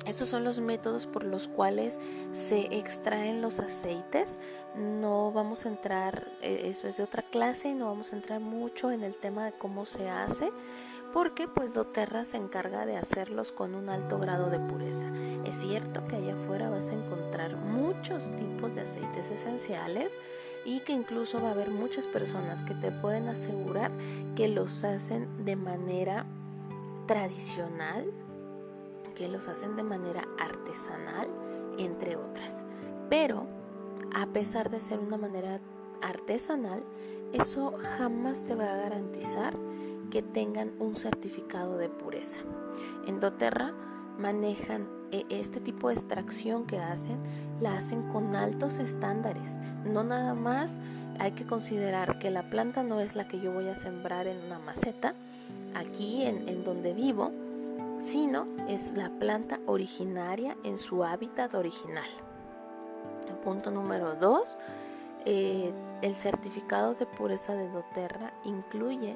Estos 0.09 0.29
son 0.29 0.43
los 0.43 0.59
métodos 0.59 1.05
por 1.05 1.23
los 1.23 1.47
cuales 1.47 2.01
se 2.33 2.61
extraen 2.75 3.43
los 3.43 3.59
aceites. 3.59 4.39
No 4.75 5.31
vamos 5.31 5.67
a 5.67 5.69
entrar, 5.69 6.27
eh, 6.41 6.63
eso 6.65 6.87
es 6.87 6.97
de 6.97 7.03
otra 7.03 7.21
clase, 7.21 7.69
y 7.69 7.75
no 7.75 7.85
vamos 7.85 8.11
a 8.11 8.15
entrar 8.15 8.39
mucho 8.39 8.89
en 8.89 9.03
el 9.03 9.15
tema 9.15 9.45
de 9.45 9.51
cómo 9.51 9.85
se 9.85 10.09
hace, 10.09 10.49
porque 11.13 11.47
pues 11.47 11.75
doTERRA 11.75 12.23
se 12.23 12.37
encarga 12.37 12.87
de 12.87 12.97
hacerlos 12.97 13.51
con 13.51 13.75
un 13.75 13.87
alto 13.87 14.17
grado 14.17 14.49
de 14.49 14.57
pureza. 14.57 15.05
Es 15.45 15.61
cierto 15.61 16.07
que 16.07 16.15
allá 16.15 16.33
afuera 16.33 16.71
vas 16.71 16.89
a 16.89 16.93
encontrar 16.93 17.55
muchos 17.55 18.23
tipos 18.35 18.73
de 18.73 18.81
aceites 18.81 19.29
esenciales 19.29 20.19
y 20.65 20.79
que 20.79 20.91
incluso 20.91 21.39
va 21.39 21.49
a 21.49 21.51
haber 21.51 21.69
muchas 21.69 22.07
personas 22.07 22.63
que 22.63 22.73
te 22.73 22.91
pueden 22.91 23.27
asegurar 23.27 23.91
que 24.35 24.47
los 24.47 24.83
hacen 24.83 25.45
de 25.45 25.55
manera 25.55 26.25
tradicional 27.05 28.11
que 29.19 29.27
los 29.27 29.49
hacen 29.49 29.75
de 29.75 29.83
manera 29.83 30.23
artesanal, 30.39 31.27
entre 31.77 32.15
otras. 32.15 32.63
Pero, 33.09 33.43
a 34.15 34.27
pesar 34.27 34.69
de 34.69 34.79
ser 34.79 34.99
una 34.99 35.17
manera 35.17 35.59
artesanal, 36.01 36.85
eso 37.33 37.73
jamás 37.97 38.43
te 38.45 38.55
va 38.55 38.71
a 38.71 38.77
garantizar 38.77 39.53
que 40.09 40.21
tengan 40.21 40.71
un 40.79 40.95
certificado 40.95 41.77
de 41.77 41.89
pureza. 41.89 42.39
En 43.07 43.19
doTERRA 43.19 43.73
manejan 44.17 44.87
eh, 45.11 45.25
este 45.29 45.59
tipo 45.59 45.89
de 45.89 45.95
extracción 45.95 46.65
que 46.65 46.79
hacen, 46.79 47.19
la 47.59 47.75
hacen 47.75 48.03
con 48.13 48.37
altos 48.37 48.79
estándares. 48.79 49.57
No 49.83 50.05
nada 50.05 50.33
más 50.33 50.79
hay 51.19 51.33
que 51.33 51.45
considerar 51.45 52.19
que 52.19 52.31
la 52.31 52.49
planta 52.49 52.83
no 52.83 53.01
es 53.01 53.17
la 53.17 53.27
que 53.27 53.41
yo 53.41 53.51
voy 53.51 53.67
a 53.67 53.75
sembrar 53.75 54.27
en 54.27 54.37
una 54.45 54.59
maceta, 54.59 55.13
aquí 55.75 56.23
en, 56.23 56.63
donde 56.63 56.93
vivo, 56.93 57.31
sino 57.99 58.45
es 58.67 58.97
la 58.97 59.09
planta 59.19 59.59
originaria 59.67 60.57
en 60.63 60.77
su 60.77 61.03
hábitat 61.03 61.53
original. 61.53 62.09
punto 63.43 63.69
número 63.71 64.15
dos, 64.15 64.57
eh, 65.25 65.71
el 66.01 66.15
certificado 66.15 66.95
de 66.95 67.05
pureza 67.05 67.55
de 67.55 67.69
doTERRA 67.69 68.33
incluye 68.43 69.15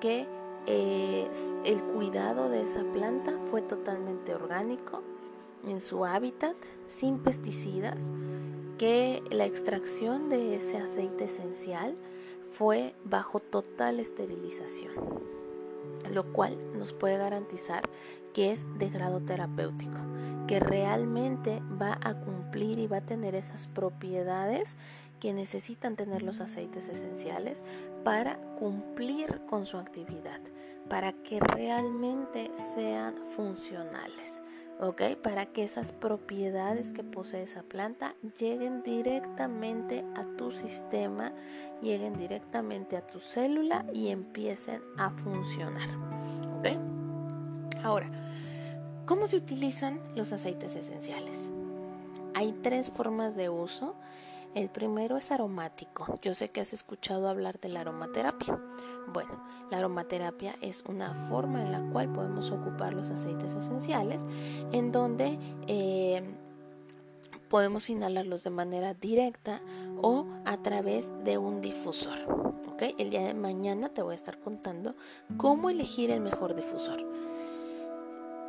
que 0.00 0.26
el 0.66 1.82
cuidado 1.94 2.48
de 2.48 2.62
esa 2.62 2.84
planta 2.92 3.36
fue 3.46 3.62
totalmente 3.62 4.34
orgánico 4.34 5.02
en 5.66 5.80
su 5.80 6.04
hábitat, 6.04 6.54
sin 6.86 7.18
pesticidas, 7.18 8.12
que 8.78 9.22
la 9.30 9.46
extracción 9.46 10.28
de 10.28 10.54
ese 10.54 10.78
aceite 10.78 11.24
esencial 11.24 11.94
fue 12.48 12.94
bajo 13.04 13.40
total 13.40 14.00
esterilización, 14.00 14.92
lo 16.12 16.32
cual 16.32 16.56
nos 16.76 16.92
puede 16.92 17.18
garantizar 17.18 17.82
que 18.34 18.50
es 18.50 18.66
de 18.78 18.88
grado 18.88 19.20
terapéutico, 19.20 19.98
que 20.46 20.60
realmente 20.60 21.62
va 21.80 21.98
a 22.02 22.14
cumplir 22.14 22.78
y 22.78 22.86
va 22.86 22.98
a 22.98 23.06
tener 23.06 23.34
esas 23.34 23.68
propiedades 23.68 24.76
que 25.18 25.34
necesitan 25.34 25.96
tener 25.96 26.22
los 26.22 26.40
aceites 26.40 26.88
esenciales 26.88 27.62
para 28.04 28.40
cumplir 28.58 29.40
con 29.48 29.66
su 29.66 29.76
actividad, 29.76 30.40
para 30.88 31.12
que 31.12 31.40
realmente 31.40 32.50
sean 32.56 33.16
funcionales. 33.36 34.40
¿Ok? 34.80 35.16
Para 35.22 35.46
que 35.46 35.62
esas 35.62 35.92
propiedades 35.92 36.90
que 36.90 37.04
posee 37.04 37.42
esa 37.42 37.62
planta 37.62 38.14
lleguen 38.38 38.82
directamente 38.82 40.04
a 40.16 40.24
tu 40.36 40.50
sistema, 40.50 41.32
lleguen 41.82 42.16
directamente 42.16 42.96
a 42.96 43.06
tu 43.06 43.20
célula 43.20 43.84
y 43.92 44.08
empiecen 44.08 44.80
a 44.96 45.10
funcionar, 45.10 45.88
¿ok? 46.58 46.68
Ahora, 47.82 48.06
¿cómo 49.06 49.26
se 49.26 49.36
utilizan 49.36 50.00
los 50.14 50.32
aceites 50.32 50.74
esenciales? 50.76 51.50
Hay 52.34 52.52
tres 52.52 52.90
formas 52.90 53.36
de 53.36 53.48
uso 53.48 53.94
el 54.54 54.68
primero 54.68 55.16
es 55.16 55.30
aromático. 55.30 56.18
Yo 56.22 56.34
sé 56.34 56.50
que 56.50 56.60
has 56.60 56.72
escuchado 56.72 57.28
hablar 57.28 57.60
de 57.60 57.68
la 57.68 57.80
aromaterapia. 57.80 58.60
Bueno, 59.12 59.42
la 59.70 59.78
aromaterapia 59.78 60.54
es 60.60 60.84
una 60.86 61.14
forma 61.28 61.62
en 61.62 61.72
la 61.72 61.82
cual 61.92 62.12
podemos 62.12 62.50
ocupar 62.50 62.94
los 62.94 63.10
aceites 63.10 63.54
esenciales 63.54 64.22
en 64.72 64.92
donde 64.92 65.38
eh, 65.66 66.22
podemos 67.48 67.90
inhalarlos 67.90 68.44
de 68.44 68.50
manera 68.50 68.94
directa 68.94 69.60
o 70.02 70.26
a 70.44 70.56
través 70.58 71.12
de 71.24 71.38
un 71.38 71.60
difusor. 71.60 72.18
¿okay? 72.72 72.94
El 72.98 73.10
día 73.10 73.22
de 73.22 73.34
mañana 73.34 73.88
te 73.88 74.02
voy 74.02 74.12
a 74.12 74.16
estar 74.16 74.38
contando 74.38 74.94
cómo 75.36 75.70
elegir 75.70 76.10
el 76.10 76.20
mejor 76.20 76.54
difusor. 76.54 77.04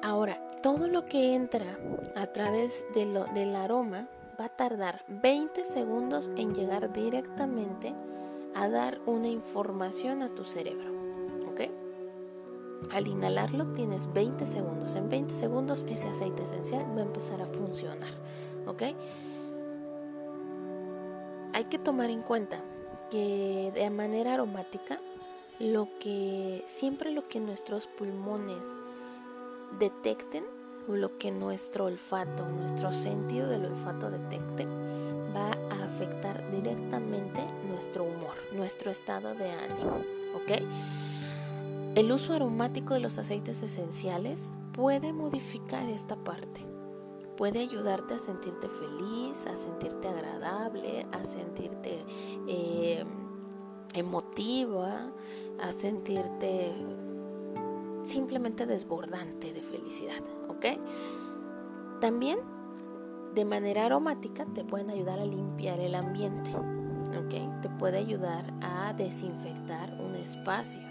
Ahora, 0.04 0.48
todo 0.64 0.88
lo 0.88 1.06
que 1.06 1.36
entra 1.36 1.78
a 2.16 2.28
través 2.28 2.84
de 2.96 3.06
lo, 3.06 3.26
del 3.26 3.56
aroma 3.56 4.08
va 4.40 4.46
a 4.46 4.50
tardar 4.50 5.04
20 5.08 5.66
segundos 5.66 6.30
en 6.36 6.54
llegar 6.54 6.92
directamente 6.94 7.94
a 8.56 8.70
dar 8.70 9.00
una 9.06 9.28
información 9.28 10.22
a 10.22 10.34
tu 10.34 10.44
cerebro. 10.44 10.92
¿Ok? 11.52 11.62
Al 12.92 13.08
inhalarlo 13.08 13.72
tienes 13.74 14.12
20 14.14 14.46
segundos. 14.46 14.96
En 14.96 15.10
20 15.10 15.34
segundos 15.34 15.86
ese 15.90 16.10
aceite 16.10 16.44
esencial 16.44 16.86
va 16.96 17.02
a 17.02 17.06
empezar 17.06 17.42
a 17.42 17.48
funcionar. 17.48 18.12
¿Ok? 18.68 18.84
Hay 21.54 21.66
que 21.66 21.80
tomar 21.80 22.10
en 22.10 22.22
cuenta 22.22 22.62
que 23.10 23.72
de 23.76 23.90
manera 23.90 24.34
aromática 24.34 25.00
lo 25.60 25.90
que 26.00 26.64
siempre 26.66 27.12
lo 27.12 27.28
que 27.28 27.40
nuestros 27.40 27.88
pulmones 27.88 28.66
detecten 29.78 30.44
lo 30.88 31.18
que 31.18 31.32
nuestro 31.32 31.86
olfato, 31.86 32.48
nuestro 32.50 32.92
sentido 32.92 33.48
del 33.48 33.66
olfato 33.66 34.10
detecte, 34.10 34.66
va 35.36 35.52
a 35.72 35.86
afectar 35.86 36.50
directamente 36.52 37.42
nuestro 37.68 38.04
humor, 38.04 38.36
nuestro 38.54 38.92
estado 38.92 39.34
de 39.36 39.52
ánimo. 39.52 40.02
¿Ok? 40.36 40.62
El 41.96 42.12
uso 42.12 42.34
aromático 42.34 42.94
de 42.94 43.02
los 43.02 43.18
aceites 43.18 43.62
esenciales 43.62 44.50
puede 44.74 45.12
modificar 45.14 45.88
esta 45.90 46.16
parte. 46.16 46.66
Puede 47.38 47.60
ayudarte 47.60 48.14
a 48.14 48.20
sentirte 48.20 48.70
feliz, 48.70 49.46
a 49.46 49.56
sentirte 49.56 50.08
agradable, 50.08 51.06
a 51.12 51.26
sentirte 51.26 52.06
eh, 52.48 53.04
emotiva, 53.94 55.12
a 55.62 55.72
sentirte 55.72 56.74
simplemente 58.04 58.66
desbordante 58.66 59.54
de 59.54 59.62
felicidad. 59.62 60.22
También 62.00 62.40
de 63.34 63.46
manera 63.46 63.86
aromática 63.86 64.46
te 64.54 64.64
pueden 64.64 64.90
ayudar 64.90 65.20
a 65.20 65.26
limpiar 65.26 65.80
el 65.80 65.96
ambiente, 65.96 66.50
Te 67.62 67.70
puede 67.70 68.00
ayudar 68.00 68.46
a 68.62 68.94
desinfectar 68.94 69.94
un 70.02 70.16
espacio, 70.16 70.82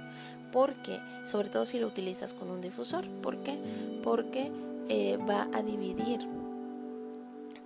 porque, 0.53 1.01
sobre 1.25 1.49
todo 1.49 1.67
si 1.67 1.79
lo 1.79 1.87
utilizas 1.87 2.33
con 2.33 2.51
un 2.51 2.61
difusor, 2.61 3.09
¿por 3.23 3.39
qué? 3.43 3.59
Porque 4.03 4.51
eh, 4.89 5.19
va 5.19 5.49
a 5.53 5.63
dividir 5.63 6.21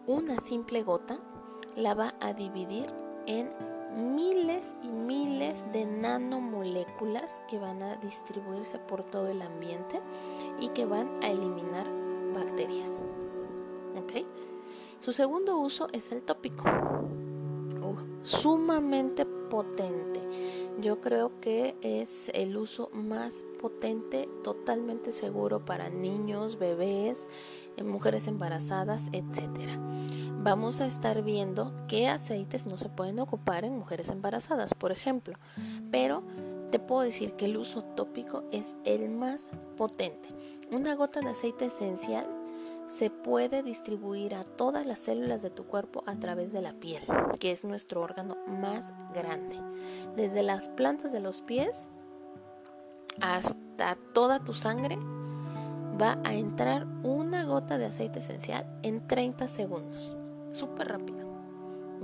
una 0.06 0.36
simple 0.40 0.82
gota, 0.82 1.18
la 1.76 1.94
va 1.94 2.14
a 2.20 2.32
dividir 2.32 2.86
en 3.26 3.50
miles 3.94 4.76
y 4.82 4.88
miles 4.88 5.64
de 5.72 5.86
nanomoléculas 5.86 7.42
que 7.48 7.58
van 7.58 7.82
a 7.82 7.96
distribuirse 7.96 8.78
por 8.78 9.02
todo 9.04 9.28
el 9.28 9.42
ambiente 9.42 10.00
y 10.60 10.68
que 10.68 10.84
van 10.84 11.08
a 11.22 11.30
eliminar 11.30 11.86
bacterias. 12.34 13.00
Su 14.98 15.12
segundo 15.12 15.58
uso 15.58 15.88
es 15.92 16.12
el 16.12 16.22
tópico. 16.22 16.64
sumamente 18.22 19.26
potente. 19.26 20.20
Yo 20.80 21.00
creo 21.02 21.38
que 21.40 21.76
es 21.82 22.30
el 22.32 22.56
uso 22.56 22.88
más 22.94 23.44
potente, 23.60 24.30
totalmente 24.42 25.12
seguro 25.12 25.62
para 25.62 25.90
niños, 25.90 26.58
bebés, 26.58 27.28
eh, 27.76 27.84
mujeres 27.84 28.26
embarazadas, 28.26 29.10
etcétera 29.12 29.78
vamos 30.44 30.82
a 30.82 30.86
estar 30.86 31.22
viendo 31.22 31.72
qué 31.88 32.06
aceites 32.06 32.66
no 32.66 32.76
se 32.76 32.90
pueden 32.90 33.18
ocupar 33.18 33.64
en 33.64 33.78
mujeres 33.78 34.10
embarazadas, 34.10 34.74
por 34.74 34.92
ejemplo. 34.92 35.34
Pero 35.90 36.22
te 36.70 36.78
puedo 36.78 37.00
decir 37.00 37.32
que 37.32 37.46
el 37.46 37.56
uso 37.56 37.82
tópico 37.82 38.44
es 38.52 38.76
el 38.84 39.08
más 39.08 39.48
potente. 39.78 40.28
Una 40.70 40.96
gota 40.96 41.20
de 41.20 41.30
aceite 41.30 41.66
esencial 41.66 42.26
se 42.88 43.08
puede 43.08 43.62
distribuir 43.62 44.34
a 44.34 44.44
todas 44.44 44.84
las 44.84 44.98
células 44.98 45.40
de 45.40 45.48
tu 45.48 45.64
cuerpo 45.64 46.04
a 46.06 46.16
través 46.16 46.52
de 46.52 46.60
la 46.60 46.74
piel, 46.74 47.02
que 47.40 47.50
es 47.50 47.64
nuestro 47.64 48.02
órgano 48.02 48.36
más 48.46 48.92
grande. 49.14 49.58
Desde 50.14 50.42
las 50.42 50.68
plantas 50.68 51.10
de 51.10 51.20
los 51.20 51.40
pies 51.40 51.88
hasta 53.22 53.96
toda 54.12 54.44
tu 54.44 54.52
sangre 54.52 54.98
va 55.98 56.18
a 56.22 56.34
entrar 56.34 56.86
una 57.02 57.44
gota 57.44 57.78
de 57.78 57.86
aceite 57.86 58.18
esencial 58.18 58.66
en 58.82 59.06
30 59.06 59.48
segundos 59.48 60.18
súper 60.54 60.88
rápido. 60.88 61.24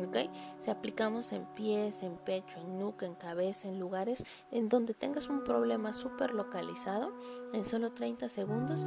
¿ok? 0.06 0.16
Si 0.58 0.70
aplicamos 0.70 1.32
en 1.32 1.44
pies, 1.54 2.02
en 2.02 2.16
pecho, 2.16 2.58
en 2.60 2.78
nuca, 2.78 3.06
en 3.06 3.14
cabeza, 3.14 3.68
en 3.68 3.78
lugares 3.78 4.24
en 4.50 4.68
donde 4.68 4.94
tengas 4.94 5.28
un 5.28 5.44
problema 5.44 5.92
súper 5.92 6.32
localizado, 6.32 7.12
en 7.52 7.64
solo 7.64 7.92
30 7.92 8.28
segundos 8.28 8.86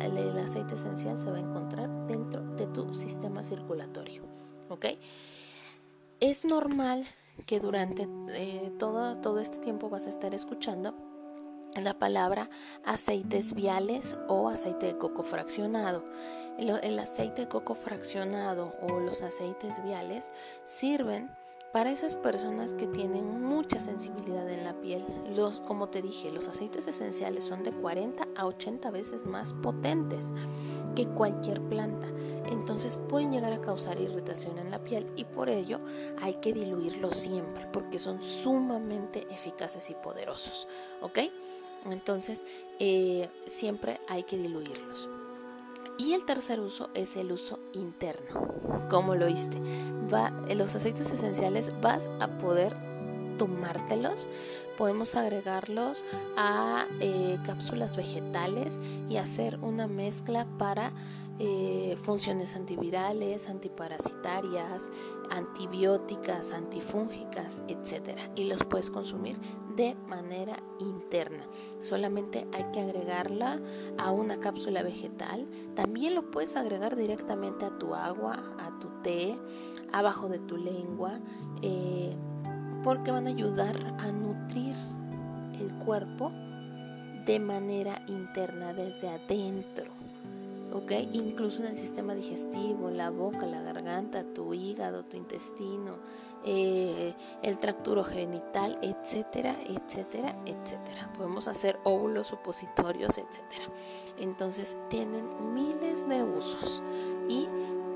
el 0.00 0.38
aceite 0.38 0.74
esencial 0.74 1.18
se 1.18 1.30
va 1.30 1.38
a 1.38 1.40
encontrar 1.40 1.90
dentro 2.06 2.42
de 2.54 2.66
tu 2.66 2.94
sistema 2.94 3.42
circulatorio. 3.42 4.22
¿ok? 4.68 4.86
Es 6.20 6.44
normal 6.44 7.04
que 7.46 7.60
durante 7.60 8.08
eh, 8.28 8.72
todo, 8.78 9.16
todo 9.18 9.40
este 9.40 9.58
tiempo 9.58 9.90
vas 9.90 10.06
a 10.06 10.10
estar 10.10 10.34
escuchando 10.34 10.94
la 11.82 11.94
palabra 11.94 12.48
aceites 12.84 13.54
viales 13.54 14.16
o 14.28 14.48
aceite 14.48 14.86
de 14.86 14.98
coco 14.98 15.22
fraccionado. 15.22 16.04
El, 16.58 16.98
aceite 16.98 17.42
de 17.42 17.48
coco 17.48 17.74
fraccionado 17.74 18.70
o 18.88 19.00
los 19.00 19.22
aceites 19.22 19.82
viales 19.82 20.30
sirven 20.66 21.30
para 21.72 21.90
esas 21.90 22.14
personas 22.14 22.72
que 22.72 22.86
tienen 22.86 23.42
mucha 23.42 23.80
sensibilidad 23.80 24.48
en 24.48 24.62
la 24.62 24.74
piel. 24.74 25.04
Los, 25.34 25.60
como 25.60 25.88
te 25.88 26.00
dije, 26.00 26.30
los 26.30 26.46
aceites 26.46 26.86
esenciales 26.86 27.42
son 27.42 27.64
de 27.64 27.72
40 27.72 28.28
a 28.36 28.46
80 28.46 28.92
veces 28.92 29.26
más 29.26 29.52
potentes 29.54 30.32
que 30.94 31.08
cualquier 31.08 31.60
planta. 31.62 32.06
Entonces 32.46 32.96
pueden 33.08 33.32
llegar 33.32 33.52
a 33.52 33.60
causar 33.60 34.00
irritación 34.00 34.56
en 34.58 34.70
la 34.70 34.84
piel 34.84 35.10
y 35.16 35.24
por 35.24 35.48
ello 35.48 35.80
hay 36.22 36.34
que 36.34 36.52
diluirlos 36.52 37.16
siempre 37.16 37.66
porque 37.72 37.98
son 37.98 38.22
sumamente 38.22 39.26
eficaces 39.28 39.90
y 39.90 39.94
poderosos. 39.94 40.68
¿Ok? 41.02 41.18
Entonces, 41.90 42.46
eh, 42.78 43.28
siempre 43.46 44.00
hay 44.08 44.24
que 44.24 44.38
diluirlos. 44.38 45.08
Y 45.98 46.14
el 46.14 46.24
tercer 46.24 46.60
uso 46.60 46.90
es 46.94 47.16
el 47.16 47.30
uso 47.30 47.60
interno. 47.72 48.88
Como 48.90 49.14
lo 49.14 49.26
oíste, 49.26 49.60
va, 50.12 50.30
los 50.54 50.74
aceites 50.74 51.10
esenciales 51.10 51.72
vas 51.80 52.10
a 52.20 52.38
poder 52.38 52.74
tomártelos. 53.36 54.28
Podemos 54.76 55.14
agregarlos 55.14 56.04
a 56.36 56.86
eh, 57.00 57.38
cápsulas 57.44 57.96
vegetales 57.96 58.80
y 59.08 59.16
hacer 59.16 59.58
una 59.60 59.86
mezcla 59.86 60.46
para 60.58 60.92
eh, 61.40 61.96
funciones 62.00 62.54
antivirales, 62.54 63.48
antiparasitarias, 63.48 64.92
antibióticas, 65.30 66.52
antifúngicas, 66.52 67.60
etc. 67.66 68.16
Y 68.36 68.44
los 68.44 68.62
puedes 68.62 68.88
consumir 68.88 69.36
de 69.74 69.96
manera 70.06 70.62
interna. 70.78 71.44
Solamente 71.80 72.46
hay 72.52 72.64
que 72.72 72.80
agregarla 72.80 73.60
a 73.98 74.12
una 74.12 74.38
cápsula 74.38 74.84
vegetal. 74.84 75.48
También 75.74 76.14
lo 76.14 76.30
puedes 76.30 76.54
agregar 76.54 76.94
directamente 76.94 77.64
a 77.66 77.78
tu 77.78 77.96
agua, 77.96 78.54
a 78.60 78.78
tu 78.78 78.88
té, 79.02 79.34
abajo 79.92 80.28
de 80.28 80.38
tu 80.38 80.56
lengua. 80.56 81.18
Eh, 81.62 82.16
porque 82.84 83.10
van 83.10 83.26
a 83.26 83.30
ayudar 83.30 83.76
a 83.98 84.12
nutrir 84.12 84.76
el 85.58 85.72
cuerpo 85.84 86.30
de 87.24 87.40
manera 87.40 88.02
interna, 88.06 88.74
desde 88.74 89.08
adentro. 89.08 89.90
¿ok? 90.74 90.92
Incluso 91.12 91.60
en 91.60 91.68
el 91.68 91.76
sistema 91.76 92.14
digestivo, 92.14 92.90
la 92.90 93.08
boca, 93.08 93.46
la 93.46 93.62
garganta, 93.62 94.24
tu 94.34 94.52
hígado, 94.52 95.04
tu 95.04 95.16
intestino, 95.16 95.96
eh, 96.44 97.14
el 97.42 97.56
tracto 97.56 98.04
genital, 98.04 98.78
etcétera, 98.82 99.56
etcétera, 99.66 100.36
etcétera. 100.44 101.10
Podemos 101.16 101.48
hacer 101.48 101.78
óvulos 101.84 102.26
supositorios, 102.26 103.16
etcétera. 103.16 103.72
Entonces 104.18 104.76
tienen 104.90 105.54
miles 105.54 106.06
de 106.08 106.22
usos 106.22 106.82
y 107.28 107.46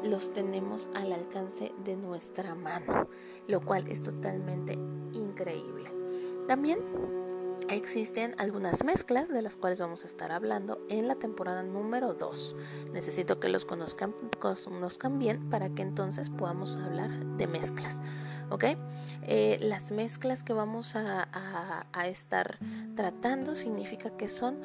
los 0.04 0.32
tenemos 0.32 0.88
al 0.94 1.12
alcance 1.12 1.72
de 1.84 1.96
nuestra 1.96 2.54
mano, 2.54 3.08
lo 3.46 3.60
cual 3.60 3.86
es 3.88 4.02
totalmente 4.02 4.74
increíble. 5.12 5.90
También 6.46 6.78
existen 7.68 8.34
algunas 8.38 8.84
mezclas 8.84 9.28
de 9.28 9.42
las 9.42 9.56
cuales 9.56 9.80
vamos 9.80 10.04
a 10.04 10.06
estar 10.06 10.32
hablando 10.32 10.80
en 10.88 11.08
la 11.08 11.16
temporada 11.16 11.62
número 11.62 12.14
2. 12.14 12.56
Necesito 12.92 13.40
que 13.40 13.48
los 13.48 13.64
conozcan, 13.64 14.14
conozcan 14.40 15.18
bien 15.18 15.50
para 15.50 15.70
que 15.70 15.82
entonces 15.82 16.30
podamos 16.30 16.76
hablar 16.76 17.10
de 17.36 17.46
mezclas. 17.46 18.00
¿Ok? 18.50 18.64
Eh, 19.22 19.58
las 19.60 19.90
mezclas 19.90 20.42
que 20.42 20.54
vamos 20.54 20.96
a, 20.96 21.28
a 21.92 22.08
estar 22.08 22.58
tratando 22.96 23.54
significa 23.54 24.16
que 24.16 24.28
son 24.28 24.60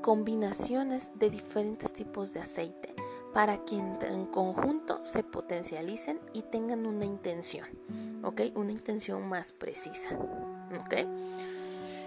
combinaciones 0.00 1.12
de 1.18 1.28
diferentes 1.28 1.92
tipos 1.92 2.32
de 2.32 2.40
aceite 2.40 2.94
para 3.32 3.64
que 3.64 3.76
en, 3.76 4.26
conjunto 4.26 5.04
se 5.04 5.22
potencialicen 5.22 6.20
y 6.32 6.42
tengan 6.42 6.86
una 6.86 7.04
intención, 7.04 7.66
¿ok? 8.22 8.42
Una 8.54 8.72
intención 8.72 9.28
más 9.28 9.52
precisa, 9.52 10.18
¿ok? 10.80 10.94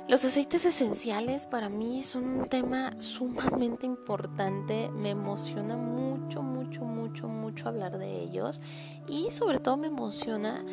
Los 0.08 0.26
aceites 0.26 0.66
esenciales 0.66 1.46
para 1.46 1.70
mí 1.70 2.04
son 2.04 2.26
un 2.26 2.50
tema 2.50 2.92
sumamente 3.00 3.86
importante, 3.86 4.90
me 4.92 5.12
emociona 5.12 5.78
mucho, 5.78 6.44
mucho, 6.44 6.84
mucho, 6.84 7.30
mucho 7.30 7.70
hablar 7.70 7.98
de 7.98 8.22
ellos 8.22 8.62
y 9.08 9.32
sobre 9.32 9.60
todo 9.60 9.78
me 9.78 9.88
emociona 9.88 10.66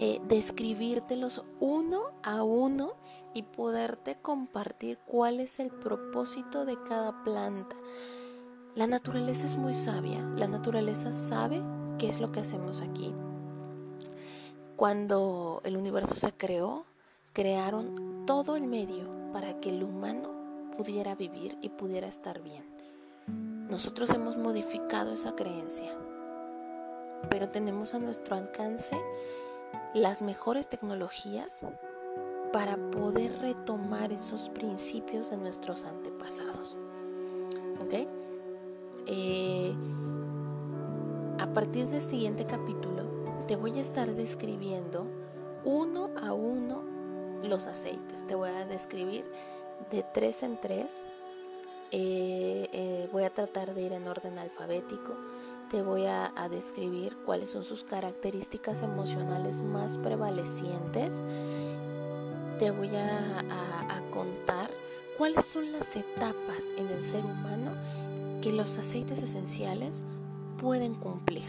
eh, 0.00 0.20
describírtelos 0.26 1.44
uno 1.60 2.00
a 2.22 2.44
uno 2.44 2.94
y 3.34 3.42
poderte 3.42 4.16
compartir 4.16 4.98
cuál 5.04 5.40
es 5.40 5.60
el 5.60 5.70
propósito 5.70 6.64
de 6.64 6.80
cada 6.80 7.22
planta. 7.24 7.76
La 8.78 8.86
naturaleza 8.86 9.44
es 9.44 9.56
muy 9.56 9.74
sabia, 9.74 10.22
la 10.36 10.46
naturaleza 10.46 11.12
sabe 11.12 11.60
qué 11.98 12.08
es 12.08 12.20
lo 12.20 12.30
que 12.30 12.38
hacemos 12.38 12.80
aquí. 12.80 13.12
Cuando 14.76 15.60
el 15.64 15.76
universo 15.76 16.14
se 16.14 16.32
creó, 16.32 16.84
crearon 17.32 18.24
todo 18.24 18.54
el 18.54 18.68
medio 18.68 19.10
para 19.32 19.58
que 19.58 19.70
el 19.70 19.82
humano 19.82 20.30
pudiera 20.76 21.16
vivir 21.16 21.58
y 21.60 21.70
pudiera 21.70 22.06
estar 22.06 22.40
bien. 22.40 22.62
Nosotros 23.68 24.10
hemos 24.10 24.36
modificado 24.36 25.10
esa 25.10 25.34
creencia, 25.34 25.98
pero 27.28 27.48
tenemos 27.48 27.94
a 27.94 27.98
nuestro 27.98 28.36
alcance 28.36 28.96
las 29.92 30.22
mejores 30.22 30.68
tecnologías 30.68 31.62
para 32.52 32.76
poder 32.92 33.40
retomar 33.40 34.12
esos 34.12 34.50
principios 34.50 35.30
de 35.30 35.36
nuestros 35.36 35.84
antepasados. 35.84 36.76
¿Ok? 37.80 38.06
Eh, 39.10 39.74
a 41.38 41.46
partir 41.54 41.86
del 41.86 42.02
siguiente 42.02 42.44
capítulo 42.44 43.04
te 43.46 43.56
voy 43.56 43.78
a 43.78 43.80
estar 43.80 44.06
describiendo 44.14 45.06
uno 45.64 46.10
a 46.22 46.34
uno 46.34 46.84
los 47.42 47.66
aceites. 47.66 48.26
Te 48.26 48.34
voy 48.34 48.50
a 48.50 48.66
describir 48.66 49.24
de 49.90 50.04
tres 50.12 50.42
en 50.42 50.60
tres. 50.60 51.02
Eh, 51.90 52.68
eh, 52.70 53.08
voy 53.10 53.24
a 53.24 53.30
tratar 53.30 53.74
de 53.74 53.80
ir 53.80 53.92
en 53.94 54.06
orden 54.06 54.38
alfabético. 54.38 55.16
Te 55.70 55.80
voy 55.82 56.04
a, 56.04 56.30
describir 56.50 57.16
cuáles 57.24 57.50
son 57.50 57.64
sus 57.64 57.84
características 57.84 58.82
emocionales 58.82 59.62
más 59.62 59.96
prevalecientes. 59.96 61.22
Te 62.58 62.70
voy 62.70 62.94
a 62.94 64.02
contar 64.10 64.70
cuáles 65.16 65.44
son 65.46 65.72
las 65.72 65.96
etapas 65.96 66.72
en 66.76 66.88
el 66.88 67.02
ser 67.02 67.24
humano 67.24 67.72
que 68.40 68.52
los 68.52 68.78
aceites 68.78 69.22
esenciales 69.22 70.04
pueden 70.58 70.94
cumplir. 70.94 71.44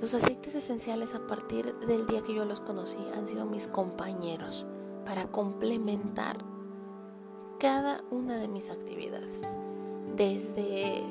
Los 0.00 0.14
aceites 0.14 0.54
esenciales 0.54 1.14
a 1.14 1.26
partir 1.26 1.74
del 1.80 2.06
día 2.06 2.22
que 2.22 2.34
yo 2.34 2.44
los 2.44 2.60
conocí 2.60 2.98
han 3.16 3.26
sido 3.26 3.46
mis 3.46 3.66
compañeros 3.66 4.66
para 5.04 5.26
complementar 5.30 6.38
cada 7.58 8.04
una 8.10 8.36
de 8.36 8.46
mis 8.46 8.70
actividades, 8.70 9.42
desde 10.14 11.02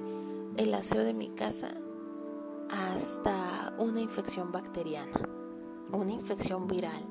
el 0.55 0.73
aseo 0.73 1.03
de 1.03 1.13
mi 1.13 1.29
casa 1.29 1.73
hasta 2.69 3.73
una 3.77 3.99
infección 3.99 4.51
bacteriana, 4.51 5.19
una 5.91 6.11
infección 6.11 6.67
viral 6.67 7.05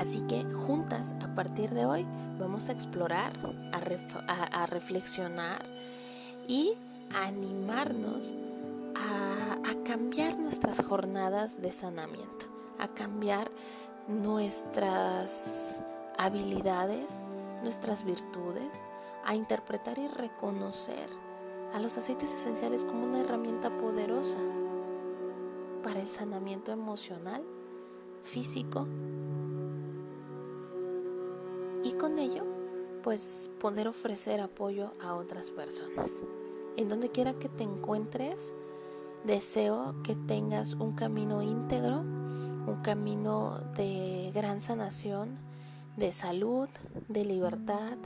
Así 0.00 0.22
que 0.22 0.44
juntas, 0.44 1.14
a 1.22 1.34
partir 1.34 1.68
de 1.74 1.84
hoy, 1.84 2.06
vamos 2.38 2.70
a 2.70 2.72
explorar, 2.72 3.34
a, 3.70 4.64
reflexionar 4.64 5.62
y 6.48 6.72
a 7.14 7.26
animarnos 7.26 8.32
a, 8.96 9.58
cambiar 9.84 10.38
nuestras 10.38 10.82
jornadas 10.82 11.60
de 11.60 11.70
sanamiento, 11.70 12.46
a 12.78 12.88
cambiar 12.88 13.50
nuestras 14.08 15.82
habilidades, 16.16 17.22
nuestras 17.62 18.02
virtudes, 18.02 18.86
a 19.26 19.34
interpretar 19.34 19.98
y 19.98 20.08
reconocer 20.08 21.10
a 21.74 21.78
los 21.78 21.98
aceites 21.98 22.32
esenciales 22.32 22.86
como 22.86 23.04
una 23.04 23.20
herramienta 23.20 23.68
poderosa 23.76 24.38
para 25.82 26.00
el 26.00 26.08
sanamiento 26.08 26.72
emocional, 26.72 27.42
físico 28.22 28.86
con 32.00 32.18
ello 32.18 32.44
pues 33.02 33.50
poder 33.60 33.86
ofrecer 33.88 34.40
apoyo 34.40 34.92
a 35.02 35.14
otras 35.14 35.50
personas. 35.50 36.22
En 36.76 36.88
donde 36.88 37.10
quiera 37.10 37.34
que 37.34 37.48
te 37.48 37.64
encuentres, 37.64 38.54
deseo 39.24 39.94
que 40.02 40.14
tengas 40.14 40.74
un 40.74 40.94
camino 40.94 41.42
íntegro, 41.42 42.00
un 42.00 42.80
camino 42.82 43.58
de 43.76 44.32
gran 44.34 44.60
sanación, 44.60 45.38
de 45.96 46.12
salud, 46.12 46.68
de 47.08 47.24
libertad, 47.24 47.96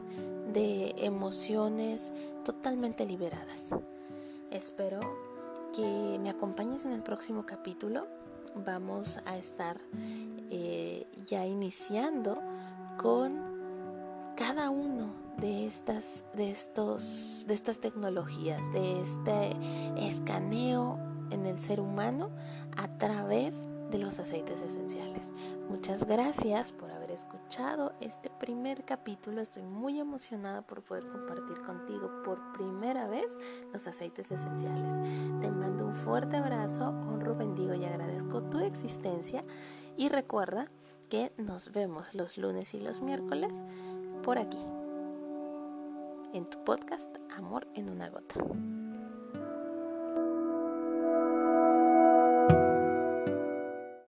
de 0.52 0.94
emociones 0.98 2.12
totalmente 2.44 3.06
liberadas. 3.06 3.70
Espero 4.50 5.00
que 5.74 6.18
me 6.20 6.30
acompañes 6.30 6.84
en 6.84 6.92
el 6.92 7.02
próximo 7.02 7.46
capítulo. 7.46 8.06
Vamos 8.64 9.20
a 9.24 9.36
estar 9.36 9.80
eh, 10.50 11.06
ya 11.24 11.44
iniciando 11.46 12.40
con 12.96 13.53
cada 14.36 14.70
uno 14.70 15.12
de 15.38 15.66
estas, 15.66 16.24
de 16.34 16.50
estos, 16.50 17.44
de 17.46 17.54
estas 17.54 17.80
tecnologías, 17.80 18.60
de 18.72 19.00
este 19.00 19.56
escaneo 19.96 20.98
en 21.30 21.46
el 21.46 21.58
ser 21.60 21.80
humano 21.80 22.30
a 22.76 22.88
través 22.98 23.68
de 23.90 23.98
los 23.98 24.18
aceites 24.18 24.60
esenciales. 24.60 25.32
Muchas 25.68 26.04
gracias 26.04 26.72
por 26.72 26.90
haber 26.90 27.12
escuchado 27.12 27.92
este 28.00 28.30
primer 28.30 28.84
capítulo. 28.84 29.40
Estoy 29.40 29.62
muy 29.62 30.00
emocionada 30.00 30.62
por 30.62 30.82
poder 30.82 31.06
compartir 31.06 31.60
contigo 31.62 32.10
por 32.24 32.52
primera 32.54 33.06
vez 33.06 33.38
los 33.72 33.86
aceites 33.86 34.32
esenciales. 34.32 34.94
Te 35.40 35.50
mando 35.50 35.86
un 35.86 35.94
fuerte 35.94 36.36
abrazo, 36.36 36.88
honro, 36.88 37.36
bendigo 37.36 37.74
y 37.74 37.84
agradezco 37.84 38.42
tu 38.42 38.58
existencia 38.58 39.42
y 39.96 40.08
recuerda 40.08 40.68
que 41.08 41.30
nos 41.36 41.72
vemos 41.72 42.14
los 42.14 42.38
lunes 42.38 42.74
y 42.74 42.80
los 42.80 43.00
miércoles 43.00 43.62
por 44.24 44.38
aquí, 44.38 44.58
en 46.32 46.48
tu 46.48 46.64
podcast 46.64 47.14
Amor 47.36 47.68
en 47.74 47.90
una 47.90 48.08
gota. 48.08 48.40